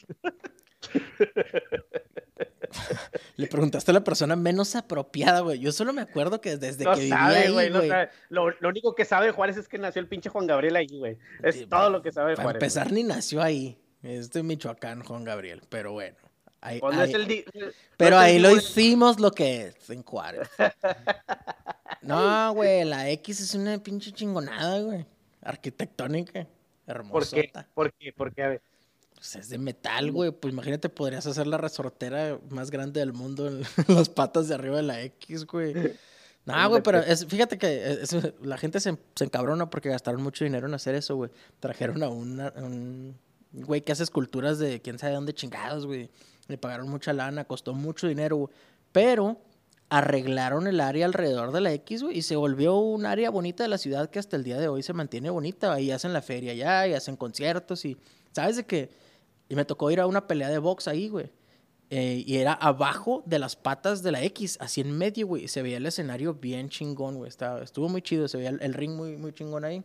[3.37, 5.59] Le preguntaste a la persona menos apropiada, güey.
[5.59, 7.71] Yo solo me acuerdo que desde no que vivía sabe, ahí, güey.
[7.71, 7.89] No güey.
[7.89, 8.11] sabe.
[8.29, 11.19] Lo, lo único que sabe Juárez es que nació el pinche Juan Gabriel ahí, güey.
[11.43, 12.63] Es Sí, todo lo que sabe de Para Juárez.
[12.63, 13.79] empezar, ni nació ahí.
[14.03, 15.63] Es de Michoacán, Juan Gabriel.
[15.69, 16.17] Pero bueno.
[16.61, 17.67] Ahí, ahí- es el di- no
[17.97, 20.49] pero ahí lo hicimos lo que es en Juárez.
[22.03, 25.05] No, güey, la X es una pinche chingonada, güey.
[25.43, 26.47] Arquitectónica.
[27.11, 27.53] ¿Por qué?
[27.75, 28.13] ¿Por qué?
[28.17, 28.63] Porque, a ver.
[29.15, 30.31] Pues es de metal, güey.
[30.31, 34.77] Pues imagínate, podrías hacer la resortera más grande del mundo en las patas de arriba
[34.77, 35.75] de la X, güey.
[36.47, 40.45] No, güey, pero es, fíjate que es- la gente se, se encabrona porque gastaron mucho
[40.45, 41.31] dinero en hacer eso, güey.
[41.61, 43.19] Trajeron a una- a un
[43.53, 46.09] güey que hace esculturas de quién sabe dónde chingados, güey.
[46.49, 48.51] Le pagaron mucha lana, costó mucho dinero.
[48.93, 49.39] Pero
[49.91, 53.79] arreglaron el área alrededor de la X, y se volvió un área bonita de la
[53.79, 55.73] ciudad que hasta el día de hoy se mantiene bonita.
[55.73, 57.97] Ahí hacen la feria allá, y hacen conciertos y,
[58.33, 58.91] ¿sabes de qué?
[59.49, 61.31] Y me tocó ir a una pelea de box ahí, güey.
[61.91, 65.49] Eh, y era abajo de las patas de la X, así en medio, güey.
[65.49, 67.31] Se veía el escenario bien chingón, güey.
[67.31, 69.83] Estaba- Estuvo muy chido, se veía el, el ring muy, muy chingón ahí.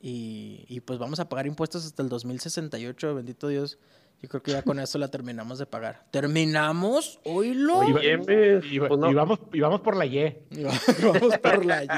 [0.00, 3.78] Y, y pues vamos a pagar impuestos hasta el 2068, bendito Dios.
[4.24, 6.06] Yo creo que ya con eso la terminamos de pagar.
[6.10, 7.20] ¿Terminamos?
[7.24, 7.80] ¿Oílo?
[8.00, 8.22] Bien,
[8.70, 9.10] Y, pues no.
[9.10, 10.18] y vamos, y vamos por la Y.
[10.50, 11.88] Y va- Vamos por la Y.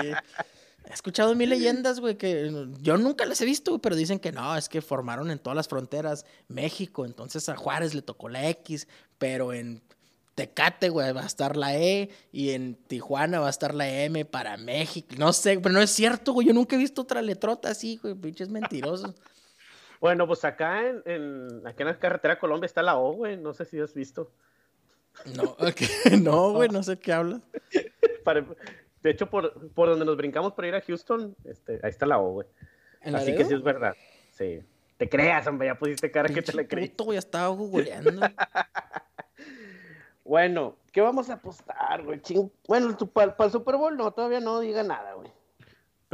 [0.90, 4.32] He escuchado mil leyendas, güey, que yo nunca las he visto, güey, pero dicen que
[4.32, 8.48] no, es que formaron en todas las fronteras México, entonces a Juárez le tocó la
[8.50, 9.82] X, pero en
[10.34, 14.24] Tecate, güey, va a estar la E, y en Tijuana va a estar la M
[14.24, 15.14] para México.
[15.16, 18.14] No sé, pero no es cierto, güey, yo nunca he visto otra letrota así, güey,
[18.16, 19.14] pinches mentirosos.
[20.00, 23.36] Bueno, pues acá en, en, acá en la carretera Colombia está la O, güey.
[23.36, 24.30] No sé si has visto.
[25.34, 25.56] No,
[26.20, 27.40] no, güey, no sé qué hablas.
[28.22, 28.44] Para-
[29.02, 32.18] de hecho, por, por donde nos brincamos para ir a Houston, este, ahí está la
[32.18, 32.48] O, güey.
[33.00, 33.94] ¿En Así que sí es verdad.
[34.32, 34.62] Sí.
[34.96, 36.88] Te creas, hombre, ya pusiste cara que te la creí.
[36.88, 38.20] puto, güey, estaba googleando.
[40.24, 42.20] Bueno, ¿qué vamos a apostar, güey?
[42.66, 45.30] Bueno, para el Super Bowl no, todavía no diga nada, güey.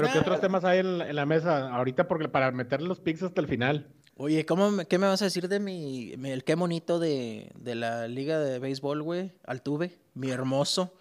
[0.02, 2.08] Pero ¿qué otros temas hay en la, en la mesa ahorita?
[2.08, 3.88] Porque para meter los picks hasta el final.
[4.16, 7.50] Oye, ¿cómo me- ¿qué me vas a decir de mi, mi- el qué bonito de,
[7.58, 9.32] de la liga de béisbol, güey?
[9.46, 10.94] Altuve, mi hermoso.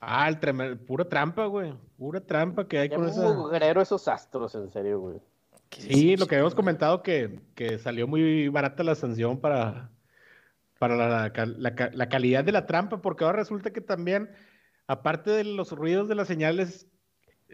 [0.00, 1.74] Ah, el tremendo, pura trampa, güey.
[1.98, 3.32] Pura trampa que hay con esa.
[3.32, 5.18] mugrero esos astros, en serio, güey.
[5.68, 9.90] ¿Qué Sí, lo que habíamos comentado que, que salió muy barata la sanción para,
[10.78, 11.32] para la,
[11.92, 14.30] la calidad de la trampa, porque ahora resulta que también,
[14.86, 16.86] aparte de los ruidos de las señales,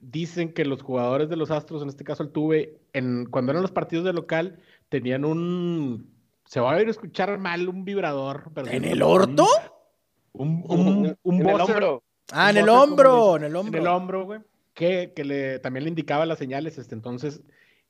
[0.02, 3.62] dicen que los jugadores de los Astros, en este caso el Tuve, en, cuando eran
[3.62, 6.10] los partidos de local, tenían un,
[6.44, 8.50] se va a ir a escuchar mal, un vibrador.
[8.54, 9.46] pero ¿En el un- orto?
[10.32, 12.02] Un, un, un en el buzzer hombro.
[12.32, 13.78] Ah, en un el hombro, en el hombro.
[13.78, 14.40] en el hombro, güey,
[14.74, 16.76] que, que le, también le indicaba las señales.
[16.78, 17.40] Este, entonces,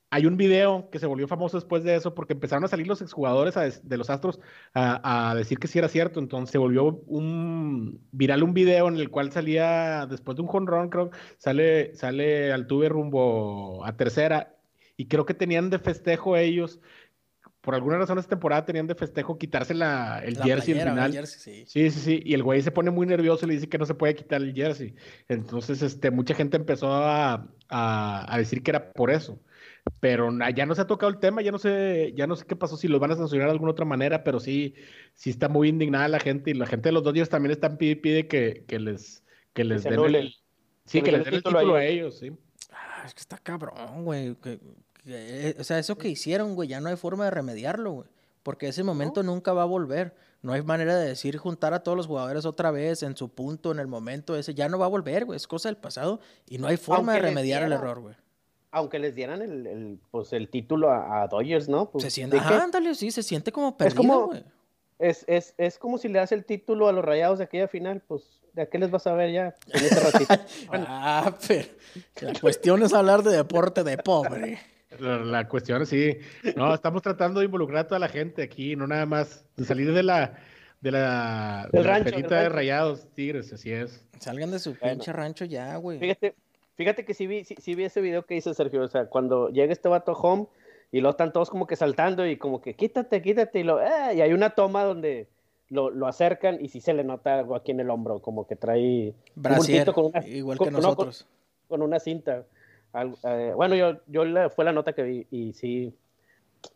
[0.09, 3.01] hay un video que se volvió famoso después de eso porque empezaron a salir los
[3.01, 4.39] exjugadores a des- de los Astros
[4.73, 6.19] a, a decir que sí era cierto.
[6.19, 10.89] Entonces, se volvió un viral un video en el cual salía, después de un jonrón,
[10.89, 14.55] creo, sale, sale Altuve rumbo a tercera
[14.95, 16.79] y creo que tenían de festejo ellos.
[17.59, 20.95] Por alguna razón esta temporada tenían de festejo quitarse la, el La jersey playera, al
[20.97, 21.11] final.
[21.11, 21.65] jersey, sí.
[21.67, 22.21] Sí, sí, sí.
[22.23, 24.41] Y el güey se pone muy nervioso y le dice que no se puede quitar
[24.41, 24.95] el jersey.
[25.27, 29.41] Entonces, este, mucha gente empezó a, a- a decir que era por eso.
[29.99, 32.55] Pero ya no se ha tocado el tema, ya no sé, ya no sé qué
[32.55, 34.75] pasó, si los van a sancionar de alguna otra manera, pero sí,
[35.13, 37.95] sí está muy indignada la gente y la gente de los Dodgers también están pide,
[37.95, 39.23] pide que, que les,
[39.53, 40.19] que les den anule.
[40.19, 40.35] el,
[40.85, 42.31] sí, Que que les den el título a ellos, sí.
[42.71, 44.35] Ah, es que está cabrón, güey.
[44.35, 44.59] que-
[45.03, 48.07] que- o sea, eso que hicieron, güey, ya no hay forma de remediarlo, güey.
[48.43, 50.15] Porque ese momento nunca va a volver.
[50.41, 53.71] No hay manera de decir juntar a todos los jugadores otra vez en su punto,
[53.71, 54.53] en el momento ese.
[54.53, 55.35] Ya no va a volver, güey.
[55.35, 58.15] Es cosa del pasado y no hay forma Aunque de remediar el error, güey.
[58.71, 61.89] Aunque les dieran el, el, pues, el título a, a Dodgers, ¿no?
[61.89, 64.43] Pues, Se siente, ajá, ándale, sí, se siente como perdido, como- güey.
[64.99, 68.01] Es, es, es como si le das el título a los rayados de aquella final,
[68.07, 70.33] pues, ¿de qué les vas a ver ya en este ratito?
[70.73, 71.67] Ah, pero
[72.21, 74.59] la cuestión es hablar de deporte de pobre.
[74.99, 76.17] La, la cuestión es sí,
[76.55, 79.93] no, estamos tratando de involucrar a toda la gente aquí, no nada más de salir
[79.93, 80.33] de la,
[80.81, 84.03] de la, de la rancho, de rayados, tigres, así es.
[84.19, 84.95] Salgan de su Bueno.
[84.95, 85.99] pinche rancho ya, güey.
[85.99, 86.33] Fíjate,
[86.77, 89.49] fíjate que sí vi, sí, sí vi ese video que hizo Sergio, o sea, cuando
[89.49, 90.45] llega este vato home
[90.91, 94.15] y luego están todos como que saltando y como que quítate, quítate, y, lo, "Eh",
[94.15, 95.27] y hay una toma donde
[95.69, 98.55] lo, lo acercan y sí se le nota algo aquí en el hombro, como que
[98.55, 101.27] trae un Brasier, bultito con una, igual con- que no, con- nosotros.
[101.67, 102.45] con una cinta.
[102.93, 105.93] Algo- eh, bueno, yo, yo la- fue la nota que vi y sí,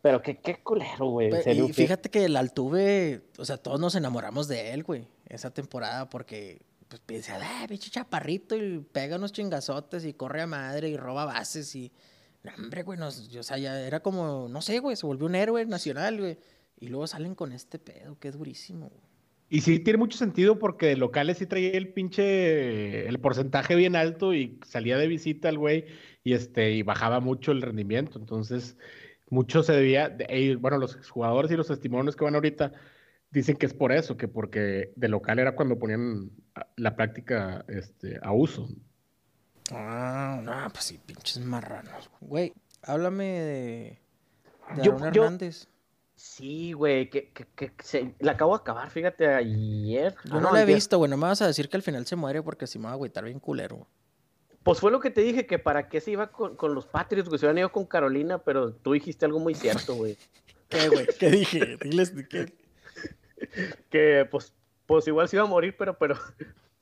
[0.02, 4.46] pero qué, qué culero, güey, Y fíjate que el Altuve, o sea, todos nos enamoramos
[4.46, 6.60] de él, güey, esa temporada, porque
[6.92, 11.24] pues piensa, ah, pinche chaparrito y pega unos chingazotes y corre a madre y roba
[11.24, 11.90] bases y.
[12.42, 13.10] No, hombre, güey, o
[13.42, 16.38] sea, ya era como, no sé, güey, se volvió un héroe nacional, güey.
[16.78, 19.00] Y luego salen con este pedo, que es durísimo, güey.
[19.48, 23.96] Y sí tiene mucho sentido porque de locales sí traía el pinche, el porcentaje bien
[23.96, 25.86] alto y salía de visita el güey
[26.24, 28.18] y este, y bajaba mucho el rendimiento.
[28.18, 28.76] Entonces,
[29.30, 32.72] mucho se debía, de- bueno, los jugadores y los testimonios que van ahorita
[33.32, 36.30] dicen que es por eso, que porque de local era cuando ponían
[36.76, 38.68] la práctica este, a uso.
[39.70, 42.10] Ah, no, pues sí, pinches marranos.
[42.20, 43.98] Güey, háblame de,
[44.76, 45.68] de Yo- Aaron yo- Hernández.
[46.14, 50.14] Sí, güey, que, que, que se- la acabo de acabar, fíjate, ayer.
[50.24, 52.06] Yo Ah, no la he visto, güey, no me vas a decir que al final
[52.06, 53.76] se muere porque si me va a agüitar bien culero.
[53.76, 53.88] güey.
[54.62, 57.28] Pues fue lo que te dije, que para qué se iba con, con los Patriots,
[57.28, 60.16] güey, se hubieran ido con Carolina, pero tú dijiste algo muy cierto, güey.
[60.68, 61.06] ¿Qué, güey?
[61.18, 61.76] ¿Qué dije?
[61.82, 62.52] Diles qué.
[63.90, 64.54] que pues,
[64.86, 66.16] pues igual se iba a morir, pero, pero,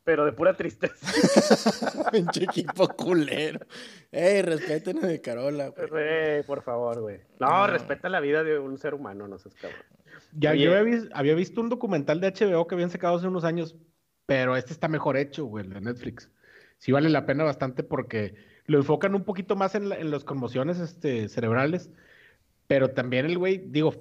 [0.04, 1.06] pero de pura tristeza.
[2.12, 3.60] Pinche equipo culero.
[4.10, 6.42] Ey, respeten a de Carola, güey.
[6.44, 7.20] Por favor, güey.
[7.38, 7.66] No, No.
[7.66, 9.80] respeta la vida de un ser humano, no seas cabrón.
[10.32, 10.64] Ya, Oye.
[10.64, 13.76] yo había, vis- había visto un documental de HBO que habían sacado hace unos años,
[14.26, 16.30] pero este está mejor hecho, güey, el de Netflix.
[16.78, 18.34] Sí vale la pena bastante porque
[18.66, 21.90] lo enfocan un poquito más en, la- en las conmociones este, cerebrales,
[22.68, 23.92] pero también el güey, digo,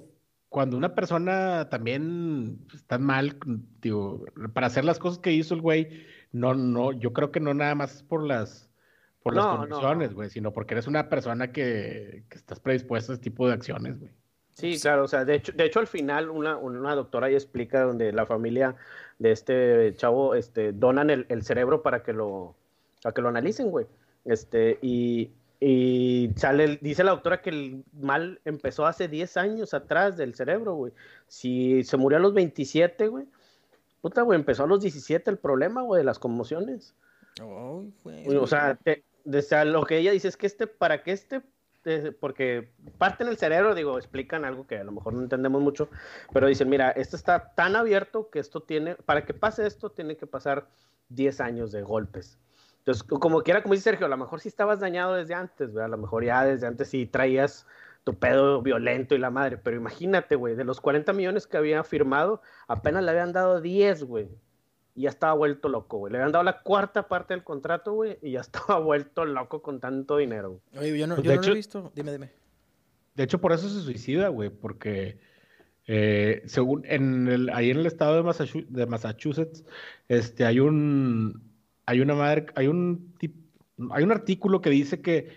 [0.50, 3.38] cuando una persona también está mal,
[3.80, 7.54] digo, para hacer las cosas que hizo el güey, no, no, yo creo que no
[7.54, 8.68] nada más por las,
[9.22, 13.14] por las No, condiciones, güey, sino porque eres una persona que, que estás predispuesta a
[13.14, 14.10] ese tipo de acciones, güey.
[14.52, 17.82] Sí, claro, o sea, de hecho, de hecho al final una, una doctora ahí explica
[17.82, 18.74] donde la familia
[19.20, 22.56] de este chavo este, donan el, el cerebro para que lo,
[23.02, 23.86] para que lo analicen, güey.
[24.24, 30.16] Este, y, y sale, dice la doctora que el mal empezó hace 10 años atrás
[30.16, 30.92] del cerebro, güey.
[31.28, 33.26] Si se murió a los 27, güey,
[34.00, 36.94] puta, güey, empezó a los 17 el problema, güey, de las conmociones.
[38.02, 38.24] Güey.
[38.36, 41.42] O sea, te- o sea, lo que ella dice es que este, para que este,
[42.20, 45.88] porque parte en el cerebro, digo, explican algo que a lo mejor no entendemos mucho,
[46.32, 50.16] pero dicen, mira, esto está tan abierto que esto tiene, para que pase esto, tiene
[50.16, 50.66] que pasar
[51.10, 52.38] 10 años de golpes.
[52.80, 55.68] Entonces, co- como quiera, como dice Sergio, a lo mejor sí estabas dañado desde antes,
[55.72, 55.86] ¿verdad?
[55.86, 57.66] A lo mejor ya desde antes sí traías
[58.04, 59.58] tu pedo violento y la madre.
[59.58, 64.04] Pero imagínate, güey, de los 40 millones que había firmado, apenas le habían dado 10,
[64.04, 64.28] güey.
[64.96, 66.10] Y ya estaba vuelto loco, güey.
[66.12, 68.40] Le habían dado la cuarta parte del contrato, güey, y ya
[68.72, 70.60] estaba vuelto loco con tanto dinero.
[70.76, 71.92] Oye, yo no, Pues, yo no lo he visto.
[71.94, 72.32] Dime, dime.
[73.14, 75.18] De hecho, por eso se suicida, güey, porque
[75.86, 79.64] eh, según en el, ahí en el estado de Massachu- de Massachusetts,
[80.08, 81.49] este, hay un,
[81.90, 83.50] hay una madre, hay un, tip-
[83.90, 85.32] hay un artículo que dice que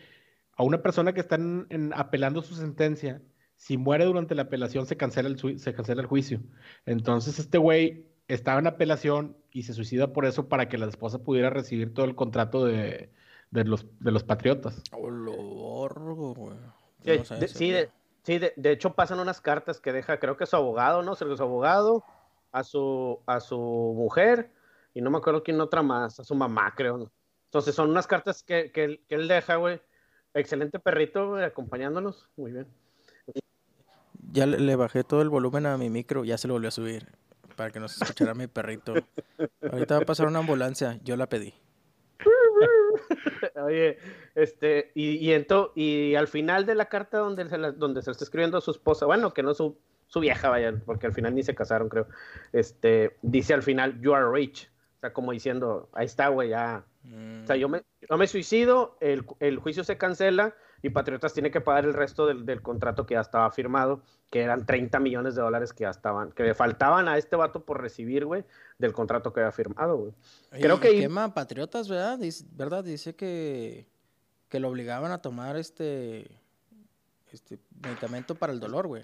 [0.56, 3.22] a una persona que están en- apelando su sentencia,
[3.56, 6.42] si muere durante la apelación se cancela el, sui- se cancela el juicio.
[6.86, 11.24] Entonces este güey estaba en apelación y se suicida por eso para que la esposa
[11.24, 13.12] pudiera recibir todo el contrato de,
[13.50, 14.84] de los, de los patriotas.
[14.92, 16.56] Oh, lo borgo, güey.
[17.02, 17.90] Sí, Yo no sabía de, ese sí, de,
[18.22, 21.16] sí, de, de hecho pasan unas cartas que deja, creo que su abogado, ¿no?
[21.16, 22.04] Su abogado,
[22.52, 24.53] a su, a su mujer,
[24.94, 26.98] y no me acuerdo quién otra más, a su mamá, creo.
[26.98, 27.12] ¿no?
[27.46, 29.82] Entonces son unas cartas que, que, él, que él deja, güey.
[30.34, 32.28] Excelente perrito, güey, acompañándonos.
[32.36, 32.68] Muy bien.
[34.32, 36.72] Ya le, le bajé todo el volumen a mi micro, ya se lo volvió a
[36.72, 37.08] subir
[37.56, 38.96] para que no se escuchara mi perrito.
[39.72, 41.54] Ahorita va a pasar una ambulancia, yo la pedí.
[43.64, 43.98] Oye,
[44.36, 48.10] este, y, y, ento- y al final de la carta donde se, la- donde se
[48.12, 49.78] está escribiendo a su esposa, bueno, que no su,
[50.08, 52.08] su vieja, vaya, porque al final ni se casaron, creo,
[52.54, 54.70] este, dice al final, you are rich.
[55.04, 56.86] O sea, como diciendo, ahí está, güey, ya.
[57.44, 61.52] O sea, yo me, yo me suicido, el, el juicio se cancela y Patriotas tiene
[61.52, 65.36] que pagar el resto del, del contrato que ya estaba firmado, que eran 30 millones
[65.36, 68.46] de dólares que ya estaban, que le faltaban a este vato por recibir, güey,
[68.78, 70.14] del contrato que había firmado, güey.
[70.52, 72.18] Creo que- quema patriotas, ¿verdad?
[72.18, 72.86] Dice, ¿verdad?
[72.86, 73.86] Dice que,
[74.48, 76.32] que lo obligaban a tomar este,
[77.30, 79.04] este medicamento para el dolor, güey.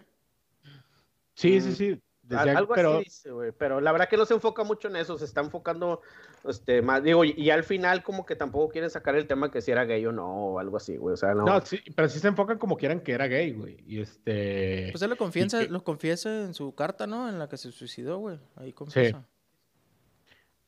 [1.33, 1.61] Sí, Mm.
[1.61, 2.01] sí, sí.
[2.37, 3.51] Decía- algo pero así dice, güey.
[3.51, 6.01] Pero la verdad que no se enfoca mucho en eso, se está enfocando
[6.47, 9.61] este, más, digo, y, y al final como que tampoco quieren sacar el tema que
[9.61, 11.13] si era gay o no, o algo así, güey.
[11.13, 11.43] O sea, no.
[11.45, 13.83] No, sí, pero sí se enfocan como quieran que era gay, güey.
[13.87, 14.89] Y este.
[14.91, 17.27] Pues él lo confiesa, que- lo confiesa en su carta, ¿no?
[17.27, 18.39] En la que se suicidó, güey.
[18.55, 19.25] Ahí confiesa.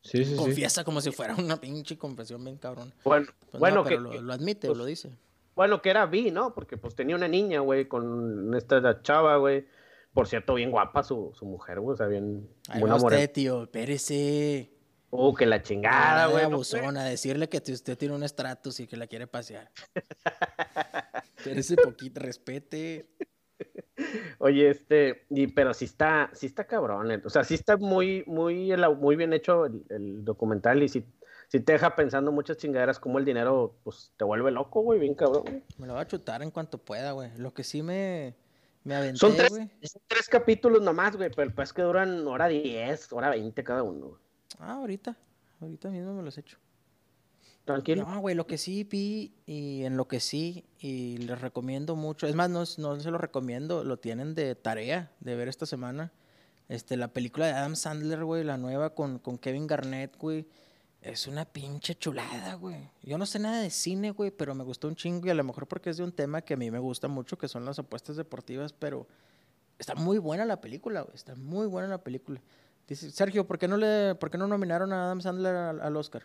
[0.03, 0.35] Sí, sí, sí.
[0.35, 2.91] Confiesa como si fuera una pinche confesión bien cabrón.
[3.03, 5.11] bueno, Pues bueno, no, que, pero lo, lo admite, pues, lo dice.
[5.55, 6.55] bueno, que era bi, ¿no?
[6.55, 9.65] Porque pues tenía una niña, güey, con esta chava, güey.
[10.13, 11.93] Por cierto, bien guapa su, su mujer, güey.
[11.93, 14.73] O sea, bien Ahí buena usted, tío, espérese.
[15.09, 16.45] Uh, que la chingada, güey.
[16.45, 19.69] abusona, decirle que usted tiene un estratus y que la quiere pasear.
[21.37, 23.09] Espérese poquito, respete.
[24.39, 28.23] Oye, este, y, pero sí está, sí está cabrón, eh, o sea, sí está muy,
[28.25, 31.05] muy, muy bien hecho el, el documental y sí,
[31.47, 35.13] sí te deja pensando muchas chingaderas como el dinero, pues, te vuelve loco, güey, bien
[35.13, 35.43] cabrón.
[35.43, 35.63] güey.
[35.77, 37.29] Me lo va a chutar en cuanto pueda, güey.
[37.37, 38.35] Lo que sí me,
[38.83, 43.11] me aventé, Son tres, son tres capítulos nomás, güey, pero pues que duran hora diez,
[43.11, 44.21] hora veinte cada uno, güey.
[44.59, 45.17] Ah, ahorita.
[45.59, 46.57] Ahorita mismo me los echo.
[47.65, 48.05] Tranquilo.
[48.07, 52.25] No, güey, lo que sí vi y en lo que sí, y les recomiendo mucho.
[52.25, 56.11] Es más, no, no se lo recomiendo, lo tienen de tarea de ver esta semana.
[56.69, 60.47] Este, la película de Adam Sandler, güey, la nueva con, con Kevin Garnett, güey.
[61.01, 62.89] Es una pinche chulada, güey.
[63.01, 65.43] Yo no sé nada de cine, güey, pero me gustó un chingo y a lo
[65.43, 67.79] mejor porque es de un tema que a mí me gusta mucho, que son las
[67.79, 69.07] apuestas deportivas, pero
[69.79, 71.15] está muy buena la película, güey.
[71.15, 72.39] Está muy buena la película.
[72.87, 75.97] Dice, Sergio, ¿por qué no le, por qué no nominaron a Adam Sandler al, al
[75.97, 76.23] Oscar?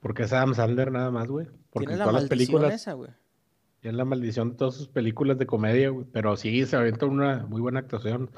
[0.00, 1.46] Porque es Adam Sandler nada más, güey.
[1.70, 2.74] Porque Tiene en la todas las maldición películas.
[2.74, 3.10] esa, güey.
[3.82, 6.06] Es la maldición de todas sus películas de comedia, güey.
[6.12, 8.30] Pero sí, se avienta una muy buena actuación.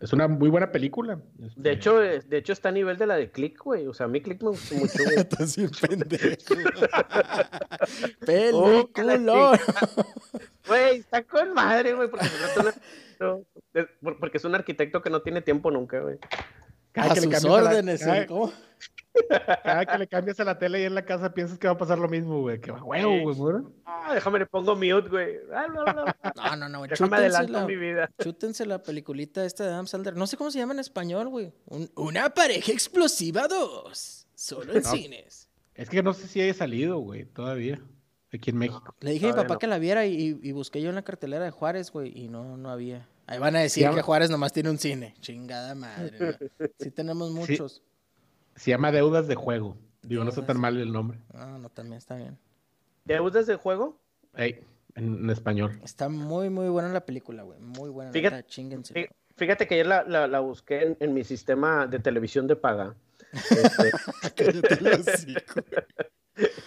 [0.00, 1.20] Es una muy buena película.
[1.40, 4.06] Este, De hecho, de hecho está a nivel de la de Click, güey, o sea,
[4.06, 4.98] a mí Click me gustó mucho.
[5.16, 6.54] Estás bien pendejo.
[8.52, 9.58] Oh, que la Peliculón.
[10.66, 12.26] Güey, está con madre, güey, porque,
[14.02, 16.18] por- porque es un arquitecto que no tiene tiempo nunca, güey.
[16.92, 18.00] Cada A que le sus cambias a la- órdenes.
[18.00, 18.26] cada- ¿eh?
[18.26, 18.52] ¿Cómo?
[19.64, 21.78] Cada que le cambias a la tele y en la casa piensas que va a
[21.78, 22.60] pasar lo mismo, güey.
[22.60, 23.64] Que va huevo, güey.
[23.84, 25.36] Ah, déjame le pongo mute, güey.
[25.52, 26.04] Ah, no, no,
[26.56, 26.56] no.
[26.56, 26.82] No, no.
[26.82, 28.10] Déjame chútense adelanto la, mi vida.
[28.22, 30.14] chútense la peliculita esta de Adam Sandler.
[30.16, 31.52] No sé cómo se llama en español, güey.
[31.66, 34.26] Un- una pareja explosiva 2.
[34.34, 34.90] Solo en No.
[34.90, 35.48] cines.
[35.74, 37.80] Es que no sé si haya salido, güey, todavía.
[38.32, 38.94] Aquí en México.
[39.00, 39.58] Le dije a mi papá no.
[39.58, 42.56] que la viera y, y busqué yo en la cartelera de Juárez, güey, y no,
[42.56, 43.08] no había.
[43.30, 45.14] Ahí van a decir llama- que Juárez nomás tiene un cine.
[45.20, 46.18] Chingada madre.
[46.58, 46.66] ¿no?
[46.80, 47.82] Sí tenemos muchos.
[48.56, 49.76] Se llama Deudas de Juego.
[50.02, 51.18] Digo, no está tan mal el nombre.
[51.34, 52.38] Ah, no, también está bien.
[53.04, 54.00] ¿Deudas de juego?
[54.34, 54.60] Ey,
[54.94, 55.78] en, en español.
[55.84, 57.58] Está muy, muy buena la película, güey.
[57.60, 58.12] Muy buena.
[58.12, 62.94] Fíjate- que ayer la, la, la busqué en, en mi sistema de televisión de paga.
[64.36, 65.34] Este.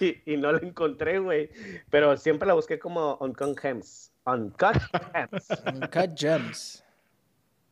[0.01, 1.49] Y, y no la encontré, güey.
[1.89, 4.11] Pero siempre la busqué como Uncut Gems.
[4.25, 4.75] Uncut
[5.13, 5.47] Gems.
[5.65, 6.83] Uncut Gems.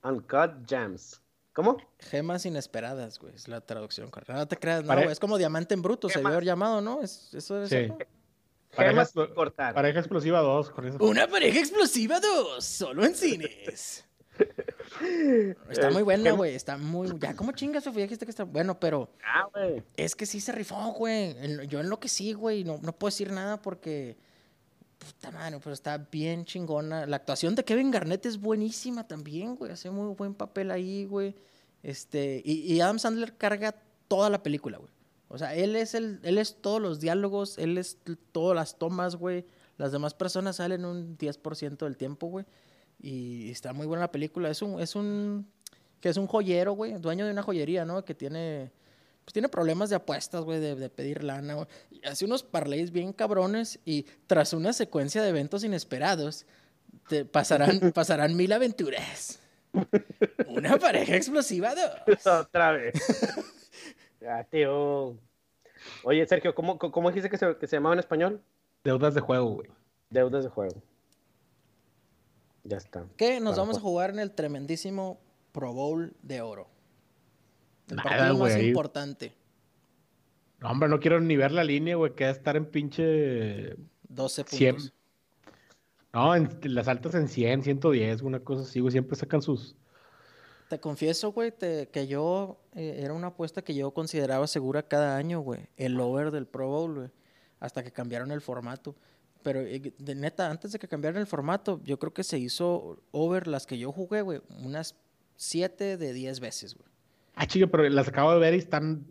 [0.04, 1.22] Uncut Gems.
[1.54, 1.78] ¿Cómo?
[2.00, 3.36] Gemas inesperadas, güey.
[3.36, 4.34] Es la traducción correcta.
[4.34, 5.12] No te creas, no, Pare- güey.
[5.12, 6.30] Es como diamante en bruto, se Gemas.
[6.32, 7.02] debe haber llamado, ¿no?
[7.02, 7.88] Es, eso Sí.
[7.88, 7.98] ¿no?
[8.72, 9.74] Gemas cortar.
[9.74, 10.98] Pareja explosiva 2 con eso.
[11.02, 14.06] Una pareja explosiva 2, solo en cines.
[15.70, 16.56] Está muy buena, güey.
[16.56, 17.10] Está muy.
[17.20, 18.04] Ya, ¿cómo chingas, Sofía?
[18.04, 19.84] Dijiste que está bueno, pero Ah, güey.
[19.98, 21.36] es que sí se rifó, güey.
[21.68, 22.64] Yo en lo que sí, güey.
[22.64, 24.18] No, no puedo decir nada porque.
[24.98, 27.06] Puta madre, pero está bien chingona.
[27.06, 29.72] La actuación de Kevin Garnett es buenísima también, güey.
[29.72, 31.36] Hace muy buen papel ahí, güey.
[31.84, 32.42] Este.
[32.44, 33.76] Y, y Adam Sandler carga
[34.08, 34.92] toda la película, güey.
[35.30, 38.00] O sea, él es el, él es todos los diálogos, él es
[38.32, 39.46] todas las tomas, güey.
[39.78, 42.46] Las demás personas salen un 10% del tiempo, güey.
[43.00, 44.50] Y está muy buena la película.
[44.50, 45.48] Es un, es un,
[46.02, 48.04] que es un joyero, güey, dueño de una joyería, ¿no?
[48.04, 48.72] Que tiene,
[49.24, 51.68] pues tiene problemas de apuestas, güey, de, de pedir lana, güey.
[51.92, 56.46] Y hace unos parlays bien cabrones y tras una secuencia de eventos inesperados,
[57.08, 59.40] te pasarán, pasarán mil aventuras.
[60.48, 62.26] Una pareja explosiva dos.
[62.26, 62.94] Otra vez.
[64.28, 65.18] ah, tío.
[66.04, 68.42] Oye, Sergio, ¿cómo, cómo dijiste que se, que se llamaba en español?
[68.84, 69.70] Deudas de juego, güey.
[70.10, 70.82] Deudas de juego.
[72.70, 73.06] Ya está.
[73.18, 74.12] Que nos Para vamos a jugar.
[74.12, 75.20] en el tremendísimo
[75.52, 76.70] Pro Bowl de oro.
[77.90, 79.34] El Nada, partido más importante.
[80.60, 83.76] No, hombre, no quiero ni ver la línea, güey, que va a estar en pinche...
[84.08, 84.58] 12 puntos.
[84.58, 84.78] 100.
[86.14, 88.92] No, en, las altas en 100, 110, una cosa así, güey.
[88.92, 89.76] Siempre sacan sus...
[90.70, 95.40] Te confieso, güey, que yo eh, era una apuesta que yo consideraba segura cada año,
[95.40, 95.68] güey.
[95.76, 97.10] El over del Pro Bowl, güey.
[97.60, 98.96] Hasta que cambiaron el formato.
[99.44, 103.02] Pero eh, de neta, antes de que cambiaran el formato, yo creo que se hizo
[103.12, 104.96] over las que yo jugué, güey, unas
[105.38, 106.88] 7 de 10 veces, güey.
[107.36, 109.06] Ah, chica, pero las acabo de ver y están...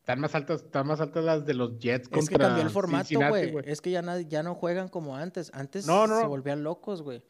[0.00, 2.70] Están más altas, están más altas las de los Jets Es contra que cambió el
[2.70, 3.52] formato, güey.
[3.64, 5.50] Es que ya, nadie- ya no juegan como antes.
[5.52, 6.28] Antes No, no, se no.
[6.28, 7.24] volvían locos, güey.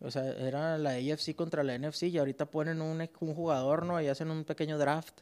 [0.00, 3.98] O sea, era la AFC contra la NFC y ahorita ponen un, un jugador, ¿no?
[4.02, 5.20] Y hacen un pequeño draft.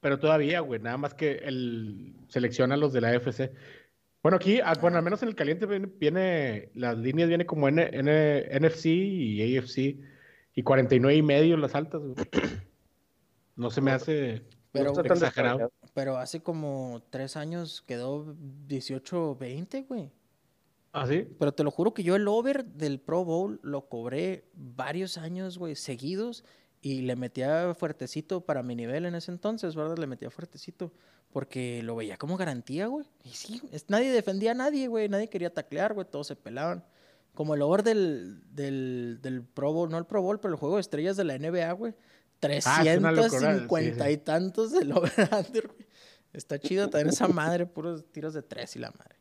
[0.00, 3.52] Pero todavía, güey, nada más que el selecciona los de la FC.
[4.26, 7.68] Bueno, aquí, ah, bueno, al menos en el caliente viene, viene- las líneas viene como
[7.68, 10.00] N, N- NFC y AFC
[10.52, 12.16] y 49 y medio las altas, güey.
[13.54, 15.70] No se me hace Pero- tan exagerado.
[15.94, 18.34] Pero hace como tres años quedó
[18.66, 20.10] 18-20, güey.
[20.92, 21.28] ¿Ah, sí?
[21.38, 25.56] Pero te lo juro que yo el over del Pro Bowl lo cobré varios años,
[25.56, 26.42] güey, seguidos.
[26.86, 29.98] Y le metía fuertecito para mi nivel en ese entonces, ¿verdad?
[29.98, 30.92] Le metía fuertecito.
[31.32, 33.04] Porque lo veía como garantía, güey.
[33.24, 35.08] Y sí, es- nadie defendía a nadie, güey.
[35.08, 36.06] Nadie quería taclear, güey.
[36.08, 36.84] Todos se pelaban.
[37.34, 40.76] Como el over del, del, del Pro Bowl, no el Pro Bowl, pero el juego
[40.76, 41.92] de estrellas de la NBA, güey.
[42.66, 44.14] Ah, es una locura, 350 sí, sí.
[44.14, 45.86] y tantos del over-under, güey.
[46.32, 49.16] Está chido también esa madre, puros tiros de tres y la madre.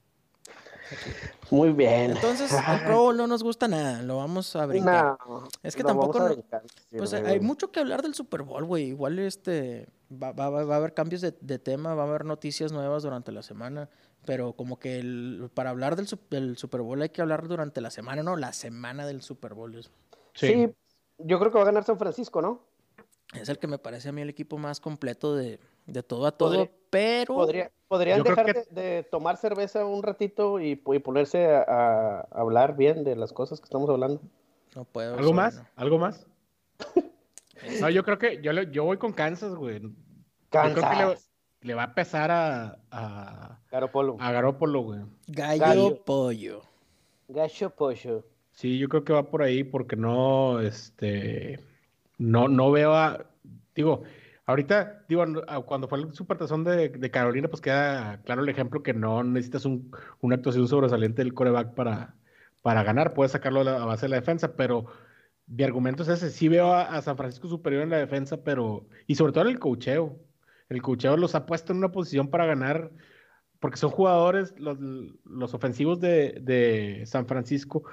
[1.51, 2.11] Muy bien.
[2.11, 5.17] Entonces, el Pro no nos gusta nada, lo vamos a brincar.
[5.27, 8.13] No, Es que tampoco vamos a no- brincar, sí, Pues hay mucho que hablar del
[8.13, 8.85] Super Bowl, güey.
[8.89, 12.71] Igual este va, va- va- a haber cambios de, de tema, va a haber noticias
[12.71, 13.89] nuevas durante la semana.
[14.25, 17.79] Pero como que el- para hablar del, sup- del Super Bowl hay que hablar durante
[17.81, 18.35] la semana, ¿no?
[18.35, 19.91] La semana del Super Bowl es,
[20.33, 20.67] Sí.
[21.19, 22.61] yo creo que va a ganar San Francisco, ¿no?
[23.33, 26.31] es el que me parece a mí el equipo más completo de, de todo a
[26.31, 26.49] todo.
[26.49, 31.45] Podría- pero Podría- podrían dejar que- de, de tomar cerveza un ratito y, y ponerse
[31.47, 34.21] a, a hablar bien de las cosas que estamos hablando.
[34.75, 35.15] no puedo.
[35.17, 35.61] ¿Algo más?
[35.75, 36.25] ¿Algo más?
[37.81, 39.79] No, yo creo que yo, le- yo voy con Kansas, güey.
[39.81, 39.89] Yo
[40.49, 41.29] creo que le, Kansas.
[41.61, 44.17] le va a pesar a, a, Caro Polo.
[44.19, 44.99] a güey.
[45.27, 46.03] Gallo, Gallo.
[46.05, 46.61] pollo.
[47.27, 48.23] Gacho Pollo.
[48.51, 51.59] Sí, yo creo que va por ahí porque no, este,
[52.17, 53.25] no, no veo a,
[53.73, 54.03] digo,
[54.45, 58.49] ahorita, digo, no- a- cuando fue el supertazón de, de Carolina, pues queda claro el
[58.49, 59.91] ejemplo que no necesitas un,
[60.21, 62.15] una actuación sobresaliente del coreback para,
[62.61, 64.85] para ganar, puedes sacarlo a, base de la defensa, pero
[65.47, 69.15] mi argumento es ese, sí veo a, San Francisco superior en la defensa, pero, y
[69.15, 70.19] sobre todo en el cocheo,
[70.69, 72.91] el cocheo los ha puesto en una posición para ganar,
[73.59, 74.77] porque son jugadores, los,
[75.25, 77.83] los ofensivos de, de San Francisco,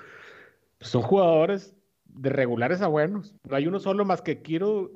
[0.78, 1.74] pues son jugadores
[2.07, 3.34] de regulares a buenos.
[3.48, 4.92] No hay uno solo más que quiero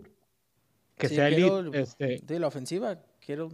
[0.96, 1.80] que Sí, sea quiero- elite.
[1.80, 3.48] Este, De la ofensiva, quiero.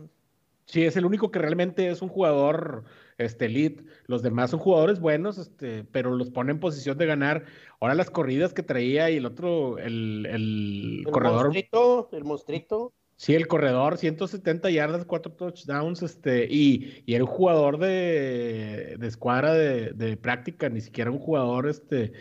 [0.67, 2.85] sí, es el único que realmente es un jugador
[3.19, 3.85] este, elite.
[4.07, 7.45] Los demás son jugadores buenos, este, pero los pone en posición de ganar.
[7.81, 11.43] Ahora las corridas que traía y el otro, el, el El corredor.
[11.45, 12.93] monstruito, el monstruito.
[13.17, 19.07] Sí, el corredor, 170 yardas, 4 touchdowns, este, y, y era un jugador de, de
[19.07, 22.13] escuadra de, de práctica, ni siquiera un jugador este,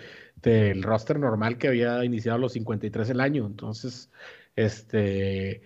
[0.44, 3.48] del roster normal que había iniciado a los 53 el año.
[3.48, 4.12] Entonces,
[4.56, 5.62] este,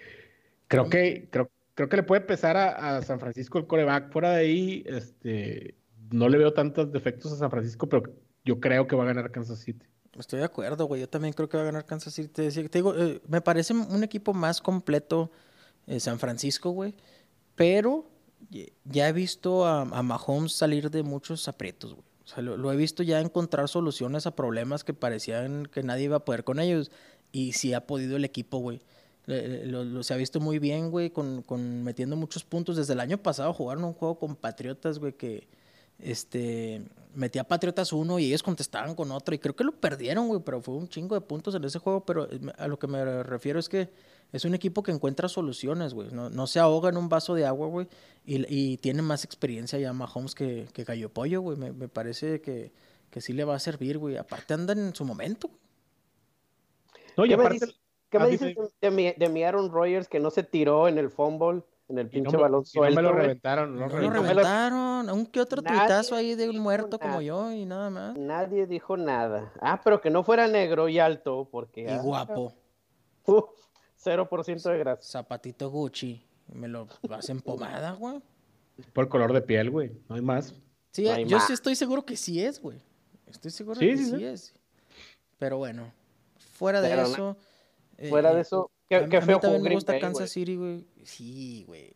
[0.68, 4.14] creo que, creo, creo que le puede pesar a, San Francisco el coreback.
[4.14, 5.76] De ahí, este,
[6.12, 8.04] no le veo tantos defectos a San Francisco, pero
[8.44, 9.86] yo creo que va a ganar Kansas City.
[10.18, 11.02] Estoy de acuerdo, güey.
[11.02, 12.30] Yo también creo que va a ganar Kansas City.
[12.30, 15.32] Te, digo, eh, me parece un equipo más completo
[15.88, 16.96] eh, San Francisco, güey.
[17.56, 18.10] Pero
[18.84, 22.06] ya he visto a, Mahomes salir de muchos aprietos, güey.
[22.24, 26.18] O sea, lo he visto ya encontrar soluciones a problemas que parecían que nadie iba
[26.18, 26.90] a poder con ellos.
[27.36, 28.82] Y sí ha podido el equipo, güey.
[29.26, 32.78] Le- le- Lo, se ha visto muy bien, güey, con, con metiendo muchos puntos.
[32.78, 35.48] Desde el año pasado jugaron un juego con Patriotas, güey, que
[36.00, 36.84] este
[37.16, 39.34] metía Patriotas uno y ellos contestaban con otro.
[39.34, 42.06] Y creo que lo perdieron, güey, pero fue un chingo de puntos en ese juego.
[42.06, 43.90] Pero eh, a lo que me refiero es que
[44.34, 46.10] es un equipo que encuentra soluciones, güey.
[46.12, 47.88] No, no se ahoga en un vaso de agua, güey.
[48.26, 51.58] Y, y tiene más experiencia ya Mahomes que, que Gallo Pollo, güey.
[51.58, 52.72] Me, me parece que,
[53.10, 54.18] que sí le va a servir, güey.
[54.18, 55.48] Aparte andan en su momento.
[55.48, 55.60] güey.
[57.18, 59.72] No, y ¿Qué me aparte, dices, qué me dices de, de mi, de mi Aaron
[59.72, 62.82] Rodgers que no se tiró en el fumble, en el no pinche balón y no
[62.84, 63.02] me suelto?
[63.02, 63.74] lo reventaron.
[63.76, 64.24] no No lo reventaron.
[64.26, 65.10] lo- reventaron.
[65.12, 67.24] Un que otro Nadie tuitazo ahí de un dijo muerto como nada.
[67.24, 68.18] yo y nada más.
[68.18, 69.52] Nadie dijo nada.
[69.62, 71.84] Ah, pero que no fuera negro y alto, porque...
[71.84, 72.54] Y ah, guapo.
[73.26, 73.46] uf,
[74.04, 75.02] 0% de grasa.
[75.02, 76.22] Zapatito Gucci.
[76.54, 78.22] Me lo hacen pomada, güey.
[78.94, 79.92] Por el color de piel, güey.
[80.10, 80.54] No hay más.
[80.92, 81.48] Sí, No hay yo más.
[81.48, 82.78] sí estoy seguro que sí es, güey.
[83.28, 84.24] Estoy seguro Sí, que sí, sí, sí.
[84.26, 84.54] es.
[85.40, 85.92] Pero bueno,
[86.56, 87.38] fuera de Pero eso.
[87.98, 90.02] eh, Fuera de eh, eso, a qué, qué a mí feo también me gusta Bay,
[90.02, 90.30] Kansas.
[90.30, 90.86] City, güey.
[91.04, 91.92] Sí, güey.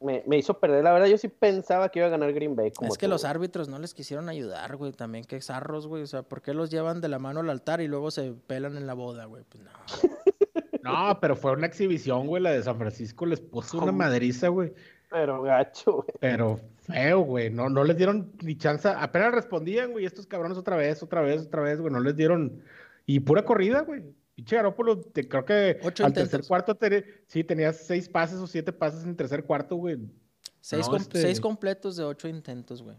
[0.00, 0.84] Me, me hizo perder.
[0.84, 2.70] La verdad, yo sí pensaba que iba a ganar Green Bay.
[2.70, 4.92] Como Es que tú, los árbitros no les quisieron ayudar, güey.
[4.92, 6.02] También que zarros, güey.
[6.02, 8.76] O sea, ¿por qué los llevan de la mano al altar y luego se pelan
[8.76, 9.44] en la boda, güey?
[9.48, 9.70] Pues no.
[10.82, 12.40] No, pero fue una exhibición, güey.
[12.40, 14.72] La de San Francisco les puso una madriza, güey.
[15.10, 16.08] Pero gacho, güey.
[16.20, 17.50] Pero feo, güey.
[17.50, 18.88] No, no les dieron ni chance.
[18.88, 20.04] Apenas respondían, güey.
[20.04, 21.92] Estos cabrones otra vez, otra vez, otra vez, güey.
[21.92, 22.62] No les dieron.
[23.06, 24.02] Y pura corrida, güey.
[24.34, 26.30] Pinche Garópolo, te, creo que Ocho al intentos.
[26.30, 29.96] tercer cuarto, te- sí, tenías seis pases o siete pases en el tercer cuarto, güey.
[30.60, 32.96] Seis, No, com- este- seis completos de ocho intentos, güey.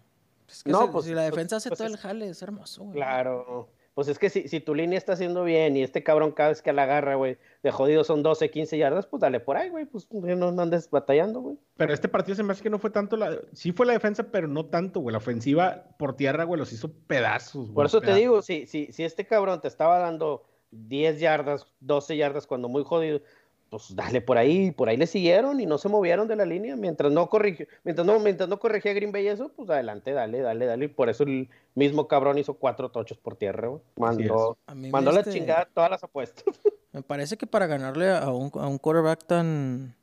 [0.49, 2.41] Es que No, si, pues- si la pues- defensa hace pues todo el jale, es
[2.41, 2.95] hermoso, güey.
[2.95, 3.69] Claro.
[3.97, 6.61] Pues es que si, si tu línea está haciendo bien y este cabrón cada vez
[6.61, 9.85] que la agarra, güey, de jodido son 12, 15 yardas, pues dale por ahí, güey.
[9.85, 11.57] Pues no, no andes batallando, güey.
[11.77, 13.35] Pero este partido se me hace que no fue tanto la.
[13.53, 15.13] Sí fue la defensa, pero no tanto, güey.
[15.13, 17.73] La ofensiva por tierra, güey, los hizo pedazos, güey.
[17.73, 22.17] Por eso te digo, si, si, si este cabrón te estaba dando 10 yardas, 12
[22.17, 23.21] yardas cuando muy jodido,
[23.69, 26.75] pues dale por ahí, por ahí le siguieron y no se movieron de la línea.
[26.75, 30.65] Mientras no corrigió, mientras no, mientras no corregía Green Bay eso, pues adelante, dale, dale,
[30.65, 30.85] dale.
[30.85, 33.81] Y por eso el mismo cabrón hizo cuatro tochos por tierra, güey.
[33.97, 36.43] Mandó, mandó la este- chingada todas las apuestas.
[36.93, 39.95] Me parece que para ganarle a un, a un quarterback tan,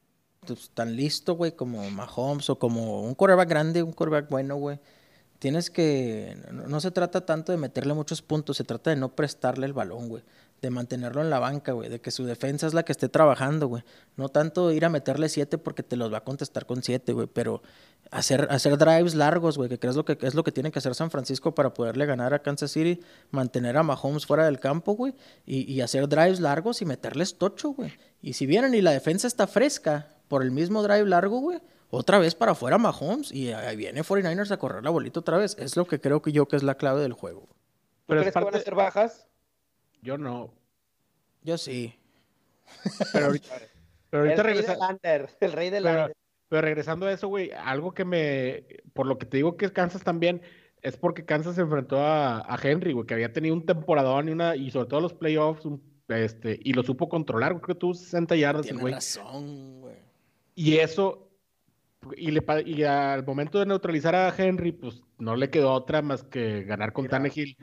[0.46, 4.78] pues, tan listo, güey, como Mahomes o como un quarterback grande, un quarterback bueno, güey,
[5.40, 6.36] tienes que...
[6.52, 9.72] No, no se trata tanto de meterle muchos puntos, se trata de no prestarle el
[9.72, 10.22] balón, güey.
[10.64, 11.90] De mantenerlo en la banca, güey.
[11.90, 13.82] De que su defensa es la que esté trabajando, güey.
[14.16, 17.26] No tanto ir a meterle siete porque te los va a contestar con siete, güey.
[17.26, 17.60] Pero
[18.10, 19.68] hacer, hacer drives largos, güey.
[19.68, 22.06] Que creo es lo que es lo que tiene que hacer San Francisco para poderle
[22.06, 22.98] ganar a Kansas City.
[23.30, 25.14] Mantener a Mahomes fuera del campo, güey.
[25.44, 27.92] Y, y hacer drives largos y meterles tocho, güey.
[28.22, 31.60] Y si vienen y la defensa está fresca por el mismo drive largo, güey.
[31.90, 33.30] Otra vez para afuera Mahomes.
[33.32, 35.56] Y ahí viene 49ers a correr la bolita otra vez.
[35.58, 37.42] Es lo que creo que yo que es la clave del juego.
[37.42, 37.54] ¿Tú
[38.06, 39.26] Pero es crees que van a parte- ser bajas?
[40.04, 40.52] Yo no.
[41.42, 41.94] Yo sí.
[43.12, 43.48] Pero ahorita,
[44.10, 46.16] pero El ahorita rey regresa- del under, el rey del Pero, under.
[46.48, 50.02] pero regresando a eso, güey, algo que me, por lo que te digo que Kansas
[50.04, 50.42] también,
[50.82, 54.32] es porque Kansas se enfrentó a, a Henry, güey, que había tenido un temporadón y
[54.32, 57.94] una, y sobre todo los playoffs, un- este, y lo supo controlar, creo que tuvo
[57.94, 58.92] 60 yardas el güey.
[58.92, 59.96] razón, güey.
[60.54, 61.30] Y eso,
[62.16, 66.22] y, le, y al momento de neutralizar a Henry, pues no le quedó otra más
[66.22, 67.08] que ganar con.
[67.08, 67.56] Tannehill.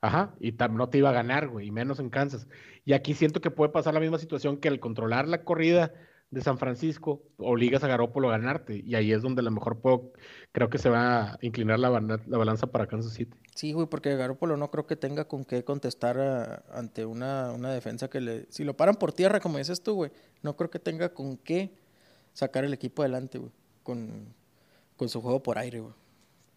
[0.00, 2.46] Ajá, y no te iba a ganar, güey, y menos en Kansas.
[2.84, 5.92] Y aquí siento que puede pasar la misma situación que al controlar la corrida
[6.30, 8.82] de San Francisco, obligas a Garoppolo a ganarte.
[8.84, 10.12] Y ahí es donde a lo mejor puedo,
[10.52, 13.36] creo que se va a inclinar la, balanza para Kansas City.
[13.54, 17.72] Sí, güey, porque Garoppolo no creo que tenga con qué contestar a- ante una, una
[17.72, 18.46] defensa que le...
[18.50, 20.10] Si lo paran por tierra, como dices tú, güey,
[20.42, 21.72] no creo que tenga con qué
[22.34, 23.50] sacar el equipo adelante, güey,
[23.82, 24.34] con,
[24.96, 25.94] con su juego por aire, güey.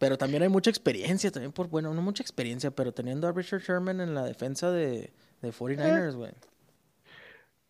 [0.01, 3.61] Pero también hay mucha experiencia, también por, bueno, no mucha experiencia, pero teniendo a Richard
[3.61, 6.31] Sherman en la defensa de, de 49ers, güey.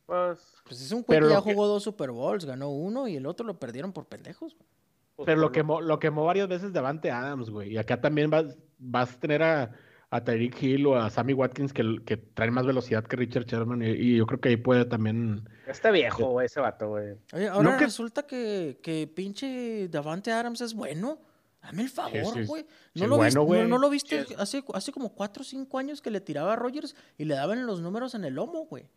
[0.06, 3.16] Pues, Pues es un güey que ya que- jugó dos Super Bowls, ganó uno y
[3.18, 4.68] el otro lo perdieron por pendejos, güey.
[5.16, 7.74] pues, Pero por lo quemó, lo quemó varias veces Davante Adams, güey.
[7.74, 9.72] Y acá también vas, vas a tener a,
[10.10, 13.82] a Tyreek Hill o a Sammy Watkins que, que traen más velocidad que Richard Sherman.
[13.84, 15.48] Y, y yo creo que ahí puede también.
[15.68, 17.16] Está viejo, güey, ese vato, güey.
[17.34, 21.20] Oye, ahora No que- resulta que, que pinche Davante Adams es bueno.
[21.62, 22.66] Dame el favor, sí, güey.
[22.94, 23.68] sí no, lo bueno, viste, no- güey.
[23.68, 26.54] no, lo viste Sí es- hace, hace como 4 o 5 años que le tiraba
[26.54, 28.90] a Rogers y le daban los números en el lomo, güey.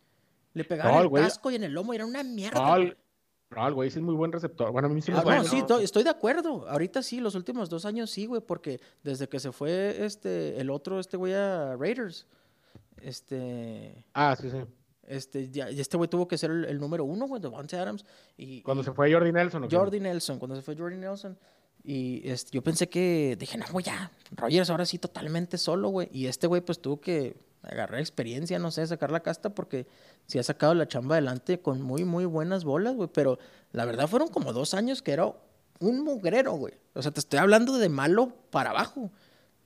[0.55, 2.59] Le pegaban No, el casco y en el lomo y era una mierda.
[2.61, 2.83] No, güey.
[2.89, 2.97] el,
[3.51, 4.73] no, el güey sí es muy buen receptor.
[4.73, 5.67] Bueno, a mí sí me Ah, sí, bueno.
[5.67, 6.67] to- estoy de acuerdo.
[6.69, 10.71] Ahorita sí, los últimos dos años sí, güey, porque desde que se fue este el
[10.71, 12.27] otro, este güey a Raiders,
[13.03, 14.57] este, Ah, sí, sí.
[15.07, 18.07] Este, ya, este güey tuvo que ser el, el número uno, güey, de Devontae Adams.
[18.39, 19.65] Y, Cuando y se fue Jordi Nelson.
[19.65, 19.69] ¿o?
[19.71, 21.37] Jordi Nelson, cuando se fue Jordi Nelson.
[21.87, 26.09] Y este, yo pensé que, dije, no, güey, ya, Rogers ahora sí totalmente solo, güey.
[26.13, 29.87] Y este güey, pues tuvo que agarrar experiencia, no sé, sacar la casta, porque
[30.27, 33.11] sí ha sacado la chamba adelante con muy, muy buenas bolas, güey.
[33.13, 33.39] Pero
[33.73, 35.31] la verdad fueron como dos años que era
[35.81, 36.73] un mugrero, güey.
[36.95, 39.11] O sea, te estoy hablando de malo para abajo.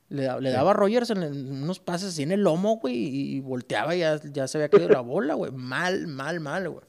[0.09, 2.95] Le, da- le daba a Rogers en, en unos pases así en el lomo, güey,
[2.95, 5.51] y, y volteaba y ya, ya se había caído la bola, güey.
[5.53, 6.83] Mal, mal, mal, güey.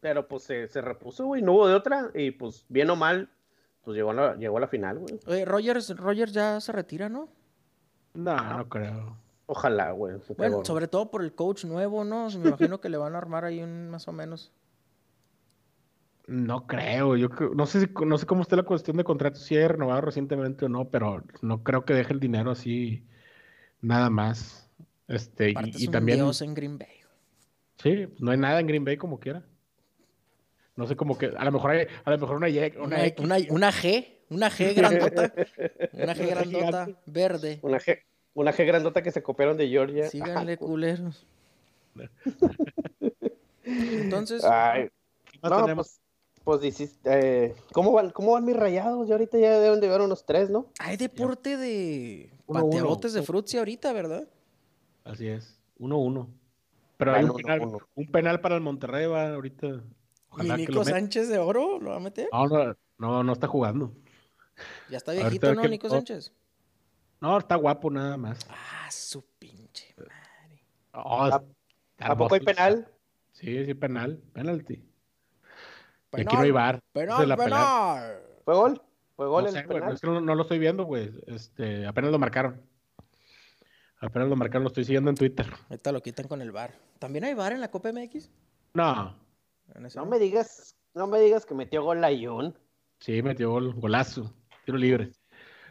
[0.00, 2.10] Pero pues se, se repuso, güey, no hubo de otra.
[2.14, 3.28] Y pues, bien o mal,
[3.84, 5.18] pues llegó a la, llegó a la final, güey.
[5.26, 7.28] Oye, Rogers, Rogers ya se retira, ¿no?
[8.14, 9.16] No, no creo.
[9.46, 10.16] Ojalá, güey.
[10.36, 12.28] Bueno, sobre todo por el coach nuevo, ¿no?
[12.38, 14.52] Me imagino que le van a armar ahí un más o menos.
[16.26, 17.16] No creo.
[17.16, 19.66] Yo creo- no sé si- no sé cómo está la cuestión de contratos, si he
[19.66, 23.04] renovado recientemente o no, pero no creo que deje el dinero así
[23.80, 24.70] nada más.
[25.08, 26.88] Este, y- Aparte y, es un también, dios en Green Bay.
[27.78, 29.42] sí, no hay nada en Green Bay como quiera.
[30.80, 33.04] No sé cómo que, a lo mejor hay, a lo mejor una, Y- una Una,
[33.06, 33.22] X.
[33.22, 35.32] una, una G, una G grandota.
[35.92, 37.58] Una G grandota, verde.
[37.60, 37.98] Una G,
[38.32, 40.08] una G grandota que se copiaron de Georgia.
[40.08, 41.26] Síganle, culeros.
[43.62, 44.88] Entonces, Ay,
[45.30, 46.00] ¿Qué más no, tenemos?
[46.44, 49.06] pues, pues dices, eh, ¿cómo, van, ¿cómo van mis rayados?
[49.06, 50.66] Ya ahorita ya deben de llevar unos tres, ¿no?
[50.78, 52.70] hay deporte de Uno, uno.
[52.70, 54.26] pateabotes de frutzi ahorita, ¿verdad?
[55.04, 56.26] Así es, 1-1.
[56.96, 57.78] Pero hay un uno, penal, uno.
[57.94, 59.82] un penal para el Monterrey, va, ahorita.
[60.30, 60.84] Ojalá ¿Mi Nico.
[60.84, 62.28] Sánchez de oro lo va a meter?
[62.32, 63.92] No, no, no, no está jugando.
[64.88, 65.88] Ya está Ahorita viejito, ¿no, que- Nico.
[65.90, 66.32] Sánchez?
[67.20, 68.38] No, está guapo nada más.
[68.48, 70.62] Ah, su pinche madre.
[70.92, 71.42] Oh, ¿A-
[71.98, 72.88] ¿A poco hay penal?
[73.32, 74.74] Sí, sí, penal, penalti.
[76.12, 76.80] Y aquí Penal, no hay bar.
[76.92, 78.18] Penal, la penal.
[78.44, 78.82] ¿Fue gol?
[79.16, 79.94] ¿Fue gol No el sé, güey, penal?
[79.94, 81.12] es que no, no lo estoy viendo, güey.
[81.26, 82.60] Este, apenas lo marcaron.
[84.00, 85.46] Apenas lo marcaron, lo estoy siguiendo en Twitter.
[85.68, 86.74] Ahorita lo quitan con el bar.
[86.98, 88.30] ¿También hay bar en la Copa MX?
[88.72, 89.14] No,
[89.74, 92.54] En ese No me digas, no me digas que metió gol la Jun.
[92.98, 94.32] sí, metió gol, golazo,
[94.64, 95.12] tiro libre.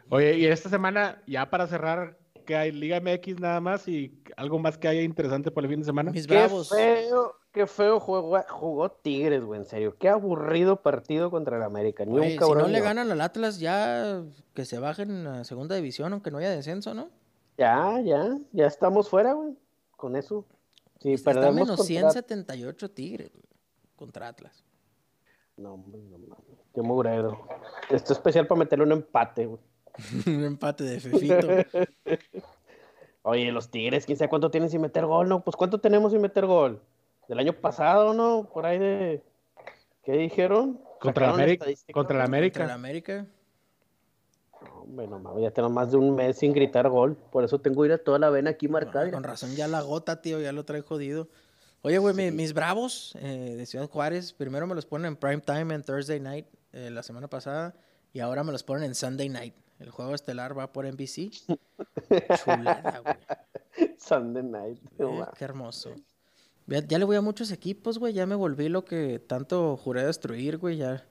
[0.08, 4.58] Oye, y esta semana, ya para cerrar, que hay Liga MX nada más y algo
[4.58, 6.10] más que haya interesante por el fin de semana.
[6.10, 6.68] Mis Qué bravos.
[6.70, 9.94] feo, qué feo jugó, jugó Tigres, güey, en serio.
[9.98, 12.04] Qué aburrido partido contra el América.
[12.04, 12.62] Ni Oye, un si cabrón.
[12.62, 14.22] no le ganan al Atlas, ya
[14.54, 17.08] que se bajen a segunda división, aunque no haya descenso, ¿no?
[17.56, 19.56] Ya, ya, ya estamos fuera, güy.
[19.96, 20.44] Con eso.
[20.98, 21.84] Si Está perdemos menos contra...
[21.86, 23.44] 178 Tigres güey,
[24.00, 24.64] contra Atlas.
[25.58, 26.58] No, hombre, no mames.
[26.74, 27.46] Qué mugrero.
[27.90, 29.60] Esto es especial para meterle un empate, güey.
[30.26, 31.46] Un empate de Fefito.
[33.22, 35.44] Oye, los Tigres, quién sabe cuánto tienen sin meter gol, ¿no?
[35.44, 36.80] Pues cuánto tenemos sin meter gol.
[37.28, 38.48] Del año pasado, ¿no?
[38.50, 39.22] Por ahí de...
[40.02, 40.80] ¿Qué dijeron?
[40.98, 41.66] Contra la América.
[41.66, 41.92] Contra la güey.
[41.92, 42.74] Contra el América.
[42.74, 43.26] América.
[44.62, 47.16] No, Hombre, no mames, ya tengo más de un mes sin gritar gol.
[47.30, 49.10] Por eso tengo que ir a toda la vena aquí marcada.
[49.10, 51.28] Con razón, ya la gota, tío, ya lo trae jodido.
[51.82, 55.40] Oye, güey, mi- mis bravos eh, de Ciudad Juárez, primero me los ponen en prime
[55.40, 57.74] time en Thursday night eh, la semana pasada
[58.12, 59.54] y ahora me los ponen en Sunday night.
[59.78, 61.30] El juego estelar va por NBC.
[62.44, 63.96] Chulada, güey.
[63.98, 64.78] Sunday night.
[64.98, 65.94] Eh, qué hermoso.
[66.66, 68.12] Ya, ya le voy a muchos equipos, güey.
[68.12, 70.76] Ya me volví lo que tanto juré destruir, güey.
[70.76, 71.06] Ya,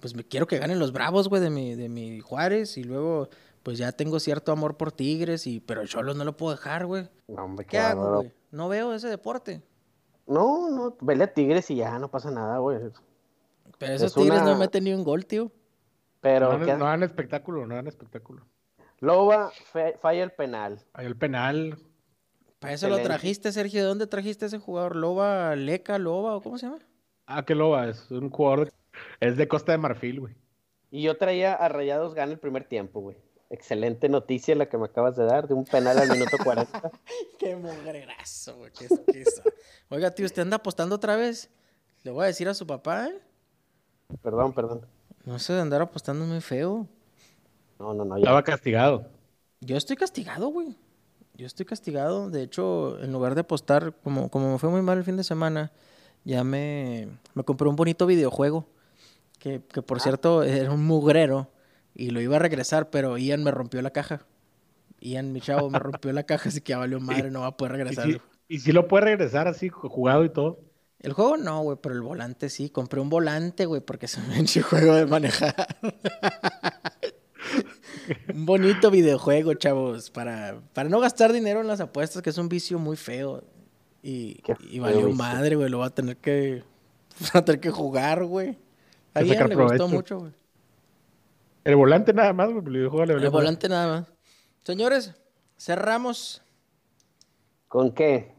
[0.00, 2.76] pues me quiero que ganen los bravos, güey, de mi, de mi Juárez.
[2.76, 3.30] Y luego,
[3.62, 5.46] pues ya tengo cierto amor por Tigres.
[5.46, 7.08] Y, pero Cholos no lo puedo dejar, güey.
[7.26, 8.32] No, ¿Qué hago, güey?
[8.50, 9.62] No veo ese deporte.
[10.30, 12.78] No, no, vele a Tigres y ya, no pasa nada, güey.
[13.78, 15.50] Pero esos Es Tigres no una- meten ni un gol, tío.
[16.20, 18.46] Pero, No, ¿qué dan- no dan espectáculo, no dan espectáculo.
[19.00, 20.80] Loba fe- falla el penal.
[20.92, 21.78] Hay el penal.
[22.58, 23.80] Para eso lo trajiste, Sergio.
[23.80, 24.94] ¿De dónde trajiste ese jugador?
[24.96, 26.78] ¿Loba, Leca, Loba o cómo se llama?
[27.26, 28.66] Ah, que loba, es un jugador.
[28.66, 28.72] de-
[29.20, 30.34] Es de Costa de Marfil, güey.
[30.90, 33.16] Y yo traía a Rayados gana el primer tiempo, güey.
[33.50, 36.92] Excelente noticia la que me acabas de dar, de un penal al minuto 40.
[37.38, 38.70] Qué mugrerazo, güey.
[38.70, 38.86] Qué.
[39.88, 41.50] Oiga, tío, ¿usted anda apostando otra vez?
[42.04, 43.20] Le voy a decir a su papá, ¿eh?
[44.22, 44.86] perdón, perdón.
[45.24, 46.86] No sé, andar apostando es muy feo.
[47.80, 48.22] No, no, no, ya.
[48.22, 49.06] Estaba castigado.
[49.60, 50.76] Yo estoy castigado, güey.
[51.34, 52.30] Yo estoy castigado.
[52.30, 55.24] De hecho, en lugar de apostar, como, como me fue muy mal el fin de
[55.24, 55.72] semana,
[56.24, 58.66] ya me, me compré un bonito videojuego.
[59.40, 61.48] Que, que por cierto, era un mugrero.
[61.94, 64.24] Y lo iba a regresar, pero Ian me rompió la caja.
[65.00, 67.56] Ian, mi chavo, me rompió la caja, así que ya valió madre, no va a
[67.56, 68.06] poder Y regresar.
[68.06, 70.60] si, y si lo puede regresar así, ju- jugado y todo.
[71.00, 72.68] El juego no, güey, pero el volante sí.
[72.68, 75.54] Compré un volante, güey, porque es un pinche juego de manejar.
[78.34, 82.48] un bonito videojuego, chavos, para, para no gastar dinero en las apuestas, que es un
[82.48, 83.42] vicio muy feo.
[84.02, 84.40] Y,
[84.78, 86.62] valió madre, güey, lo va a tener que,
[87.34, 88.58] va a tener que jugar, güey.
[89.14, 90.32] A Ian le gustó mucho, güey.
[91.64, 92.64] El volante nada más, güey.
[92.64, 94.12] El videojuego le El volante nada más.
[94.62, 95.14] Señores,
[95.58, 96.42] cerramos.
[97.68, 98.34] ¿Con qué?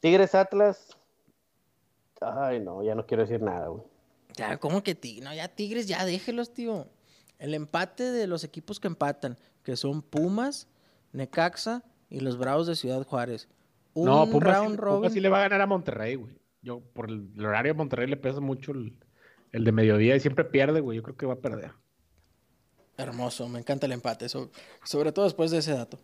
[0.00, 0.96] Tigres Atlas.
[2.20, 3.82] Ay, no, ya no quiero decir nada, güey.
[4.34, 5.24] Ya, ¿cómo que Tigres?
[5.24, 6.86] No, ya Tigres, ya déjelos, tío.
[7.38, 10.68] El empate de los equipos que empatan, que son Pumas,
[11.12, 13.48] Necaxa y los Bravos de Ciudad Juárez.
[13.94, 14.98] Un no, Pumas, round sí, robin.
[14.98, 16.38] Pumas sí le va a ganar a Monterrey, güey.
[16.62, 18.96] Yo, por el, el horario de Monterrey le pesa mucho el,
[19.52, 20.96] el de mediodía y siempre pierde, güey.
[20.96, 21.72] Yo creo que va a perder.
[22.98, 24.50] Hermoso, me encanta el empate, so-
[24.84, 25.98] sobre todo después de ese dato.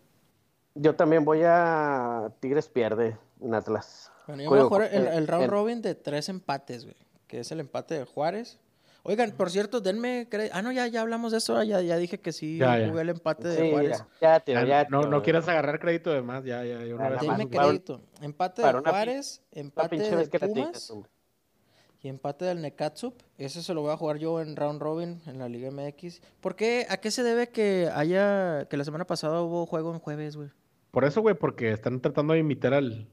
[0.77, 4.11] Yo también voy a Tigres pierde en Atlas.
[4.27, 6.97] Bueno, yo voy a jugar el, eh, el round robin de tres empates, güey.
[7.27, 8.59] Que es el empate de Juárez.
[9.03, 11.63] Oigan, por cierto, denme Ah, no, ya, ya hablamos de eso.
[11.63, 12.89] Ya, ya dije que sí Ya, ya.
[12.89, 13.99] jugué el empate de Sí, Juárez.
[13.99, 16.95] ya, ya, tío, Ya, ya, no, no quieras agarrar crédito de más, ya, ya, ya
[16.95, 17.21] una Ah, más.
[17.21, 18.01] Denme un- crédito.
[18.23, 20.93] Empate de Juárez, empate pinche de Pumas.
[22.05, 23.15] Y empate del Nekatsup.
[23.39, 26.21] Ese se lo voy a jugar yo en round robin en la Liga MX.
[26.43, 26.87] ¿Por qué?
[26.91, 30.51] ¿A qué se debe que haya que la semana pasada hubo juego en jueves, güey?
[30.91, 33.09] Por eso, güey, porque están tratando de imitar al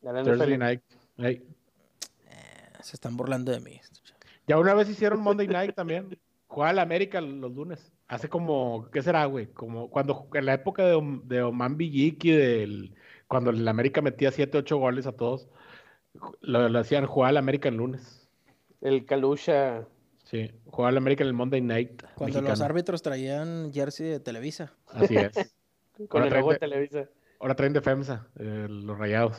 [0.00, 0.58] Thursday.
[0.58, 0.82] Night.
[1.18, 1.46] Ey.
[2.80, 3.80] Se están burlando de mí.
[4.48, 6.18] Ya una vez hicieron Monday Night también.
[6.48, 7.92] Juega la América los lunes.
[8.08, 9.46] Hace como, ¿qué será, güey?
[9.52, 12.96] Como cuando en la época de, de Oman Villiki, del,
[13.28, 15.48] cuando el América metía 7, 8 goles a todos,
[16.40, 18.21] lo, lo hacían jugar la América el lunes.
[18.82, 19.86] El Calusha.
[20.24, 22.02] Sí, juega la América en el Monday Night.
[22.16, 24.72] Cuando los árbitros traían jersey de Televisa.
[24.88, 25.32] Así es.
[26.08, 27.08] Con Ahora el logo de de- Televisa.
[27.40, 29.36] Ahora traen defensa, eh, los rayados.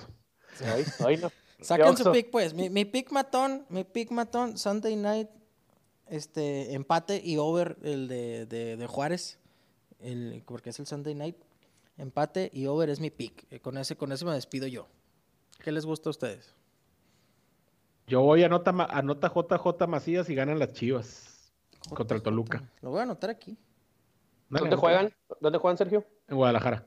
[0.75, 1.31] Hoy, hoy no.
[1.61, 2.53] Saquen su pick, pues.
[2.53, 5.29] Mi, mi pick matón, mi pick matón, Sunday night,
[6.07, 9.39] este, empate y over el de, de, de Juárez,
[9.99, 11.37] el, porque es el Sunday night.
[11.97, 13.45] Empate y over es mi pick.
[13.51, 14.87] Eh, Con ese, con ese me despido yo.
[15.63, 16.53] ¿Qué les gusta a ustedes?
[18.07, 21.51] Yo voy a nota, anota JJ Macías y ganan las Chivas
[21.93, 22.63] contra el Toluca.
[22.81, 23.57] Lo voy a anotar aquí.
[24.49, 25.13] Dale, ¿Dónde juegan?
[25.39, 26.05] ¿Dónde juegan, Sergio?
[26.27, 26.85] En Guadalajara.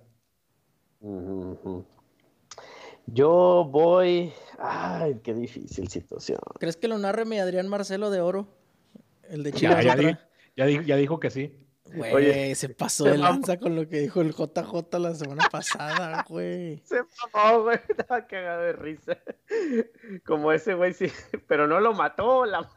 [3.06, 4.32] Yo voy.
[4.58, 6.38] Ay, qué difícil situación.
[6.58, 8.48] ¿Crees que lo narre mi Adrián Marcelo de Oro?
[9.28, 9.84] El de Chivas.
[9.84, 10.18] ya, contra- di-
[10.56, 11.65] ya di- ya dijo que sí.
[11.94, 12.54] Güey, Oye.
[12.54, 16.78] se pasó de lanza con lo que dijo el JJ la semana pasada, güey.
[16.84, 17.00] Se
[17.32, 17.78] mamó, güey.
[17.88, 19.16] Estaba cagado de risa.
[20.26, 21.06] Como ese güey, sí.
[21.48, 22.44] Pero no lo mató.
[22.44, 22.68] La...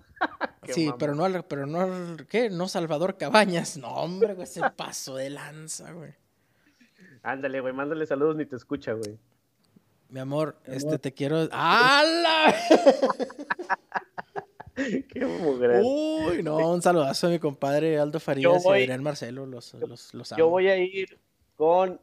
[0.67, 2.49] Sí, pero no, al- pero no, ¿qué?
[2.49, 3.77] No Salvador Cabañas.
[3.77, 6.13] No, hombre, güey, se pasó de lanza, güey.
[7.23, 7.73] Ándale, güey.
[7.73, 9.17] Mándale saludos ni te escucha, güey.
[10.09, 11.47] Mi amor, este, te quiero...
[11.51, 12.53] ¡Hala!
[15.09, 15.81] Qué mujer.
[15.83, 20.13] Uy, no, un saludazo a mi compadre Aldo Farías voy- y Adrián Marcelo, los, los,
[20.13, 20.49] los Yo amo.
[20.49, 21.19] voy a ir
[21.55, 21.99] con.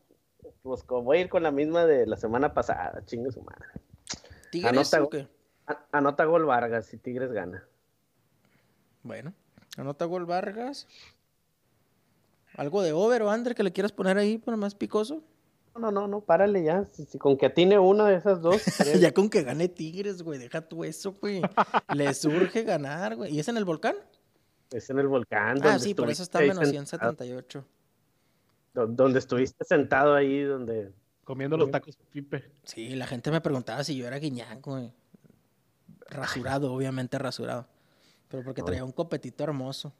[0.62, 3.02] Pues con- voy a ir con la misma de la semana pasada.
[3.04, 3.66] Chingue su madre.
[4.50, 5.26] ¿Tigres anota- o qué?
[5.66, 7.64] A- Anota gol Vargas y Tigres gana.
[9.02, 9.32] Bueno,
[9.76, 10.86] anota gol Vargas.
[12.56, 15.22] ¿Algo de over o under que le quieras poner ahí para más picoso?
[15.78, 16.84] No, no, no, párale ya.
[16.84, 18.62] Si, si con que atine una de esas dos.
[19.00, 21.42] ya con que gane Tigres, güey, deja tú eso, güey.
[21.94, 23.34] Le surge ganar, güey.
[23.34, 23.96] ¿Y es en el volcán?
[24.70, 25.58] Es en el volcán.
[25.62, 26.70] Ah, sí, por eso está menos sentado,
[27.16, 27.64] 178.
[28.74, 30.92] do- Donde estuviste sentado ahí, donde.
[31.24, 32.52] Comiendo los tacos Pipe.
[32.62, 34.92] Sí, la gente me preguntaba si yo era guiñán, güey.
[36.08, 37.66] Rasurado, obviamente rasurado.
[38.28, 39.92] Pero porque traía un copetito hermoso.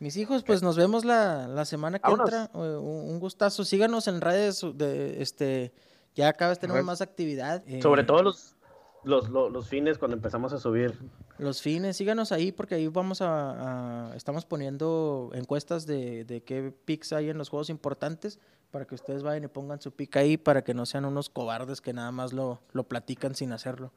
[0.00, 2.26] Mis hijos, pues nos vemos la, la semana que Vámonos.
[2.32, 2.50] entra.
[2.54, 3.64] Eh, Un, un gustazo.
[3.64, 5.72] Síganos en redes de este.
[6.14, 7.62] Ya cada vez tenemos más actividad.
[7.66, 8.56] eh, Sobre todo los,
[9.04, 10.98] los, los, los fines cuando empezamos a subir.
[11.38, 16.72] Los fines, síganos ahí porque ahí vamos a, a- estamos poniendo encuestas de, de qué
[16.84, 18.38] picks hay en los juegos importantes
[18.70, 21.80] para que ustedes vayan y pongan su pick ahí para que no sean unos cobardes
[21.80, 23.92] que nada más lo, lo platican sin hacerlo.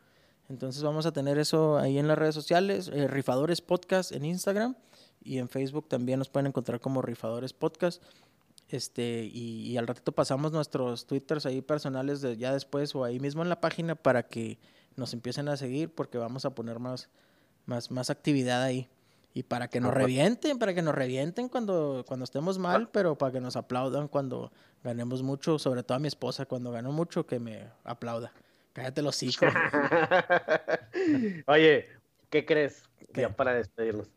[0.49, 4.75] Entonces vamos a tener eso ahí en las redes sociales, eh, Rifadores Podcast en Instagram
[5.23, 8.01] y en Facebook también nos pueden encontrar como Rifadores Podcast.
[8.69, 13.19] Este, y, y al ratito pasamos nuestros twitters ahí personales de ya después o ahí
[13.19, 14.57] mismo en la página para que
[14.95, 17.09] nos empiecen a seguir porque vamos a poner más,
[17.65, 18.89] más, más actividad ahí.
[19.35, 20.01] Y para que nos Ajá.
[20.01, 24.51] revienten, para que nos revienten cuando, cuando estemos mal, pero para que nos aplaudan cuando
[24.83, 28.31] ganemos mucho, sobre todo a mi esposa, cuando gano mucho, que me aplauda.
[28.73, 29.45] Cállate los hocico.
[31.47, 31.87] Oye,
[32.29, 32.83] ¿qué crees?
[33.11, 33.21] ¿Qué?
[33.21, 34.07] Ya para despedirnos.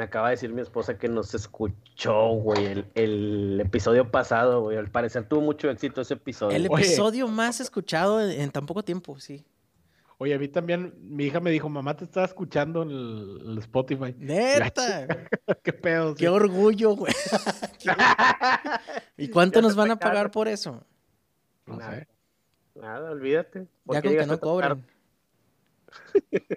[0.00, 4.78] Me acaba de decir mi esposa que nos escuchó, güey, el, el episodio pasado, güey.
[4.78, 6.56] Al parecer tuvo mucho éxito ese episodio.
[6.56, 6.84] El Oye.
[6.86, 9.44] episodio más escuchado en, en tan poco tiempo, sí.
[10.16, 13.58] Oye, a mí también, mi hija me dijo, mamá te estaba escuchando en el, el
[13.58, 14.14] Spotify.
[14.16, 15.06] Neta.
[15.62, 16.14] ¿Qué pedo?
[16.14, 16.26] Qué sí.
[16.28, 17.12] orgullo, güey.
[17.78, 17.92] Qué-
[19.18, 20.82] ¿Y cuánto Ya nos van a pagar por eso?
[21.66, 21.92] No Nada.
[21.94, 22.08] sé.
[22.74, 23.66] Nada, olvídate.
[23.84, 24.82] ¿Por Ya con que no tarde?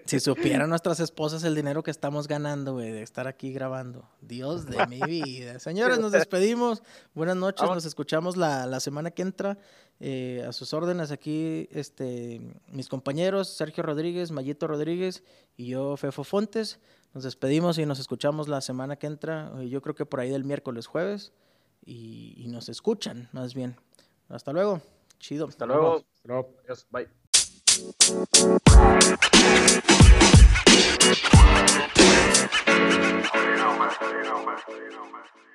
[0.06, 4.08] Si supieran nuestras esposas el dinero que estamos ganando, güey, de estar aquí grabando.
[4.22, 5.60] Dios de mi vida.
[5.60, 6.84] Señores, nos despedimos.
[7.14, 9.58] Buenas noches, nos escuchamos la, la semana que entra.
[10.00, 15.24] Eh, a sus órdenes aquí, este, mis compañeros, Sergio Rodríguez, Mayito Rodríguez
[15.56, 16.80] y yo, Fefo Fontes.
[17.14, 19.52] Nos despedimos y nos escuchamos la semana que entra.
[19.60, 21.32] eh, Yo creo que por ahí del miércoles, jueves.
[21.86, 23.76] Y, y nos escuchan, más bien.
[24.30, 24.82] Hasta luego.
[25.20, 25.48] Chido.
[25.48, 26.04] Hasta luego.
[26.24, 26.48] No.
[26.64, 26.88] Adiós.
[26.90, 27.08] Bye.
[27.76, 27.86] You
[33.57, 33.89] know, man.
[35.38, 35.53] You.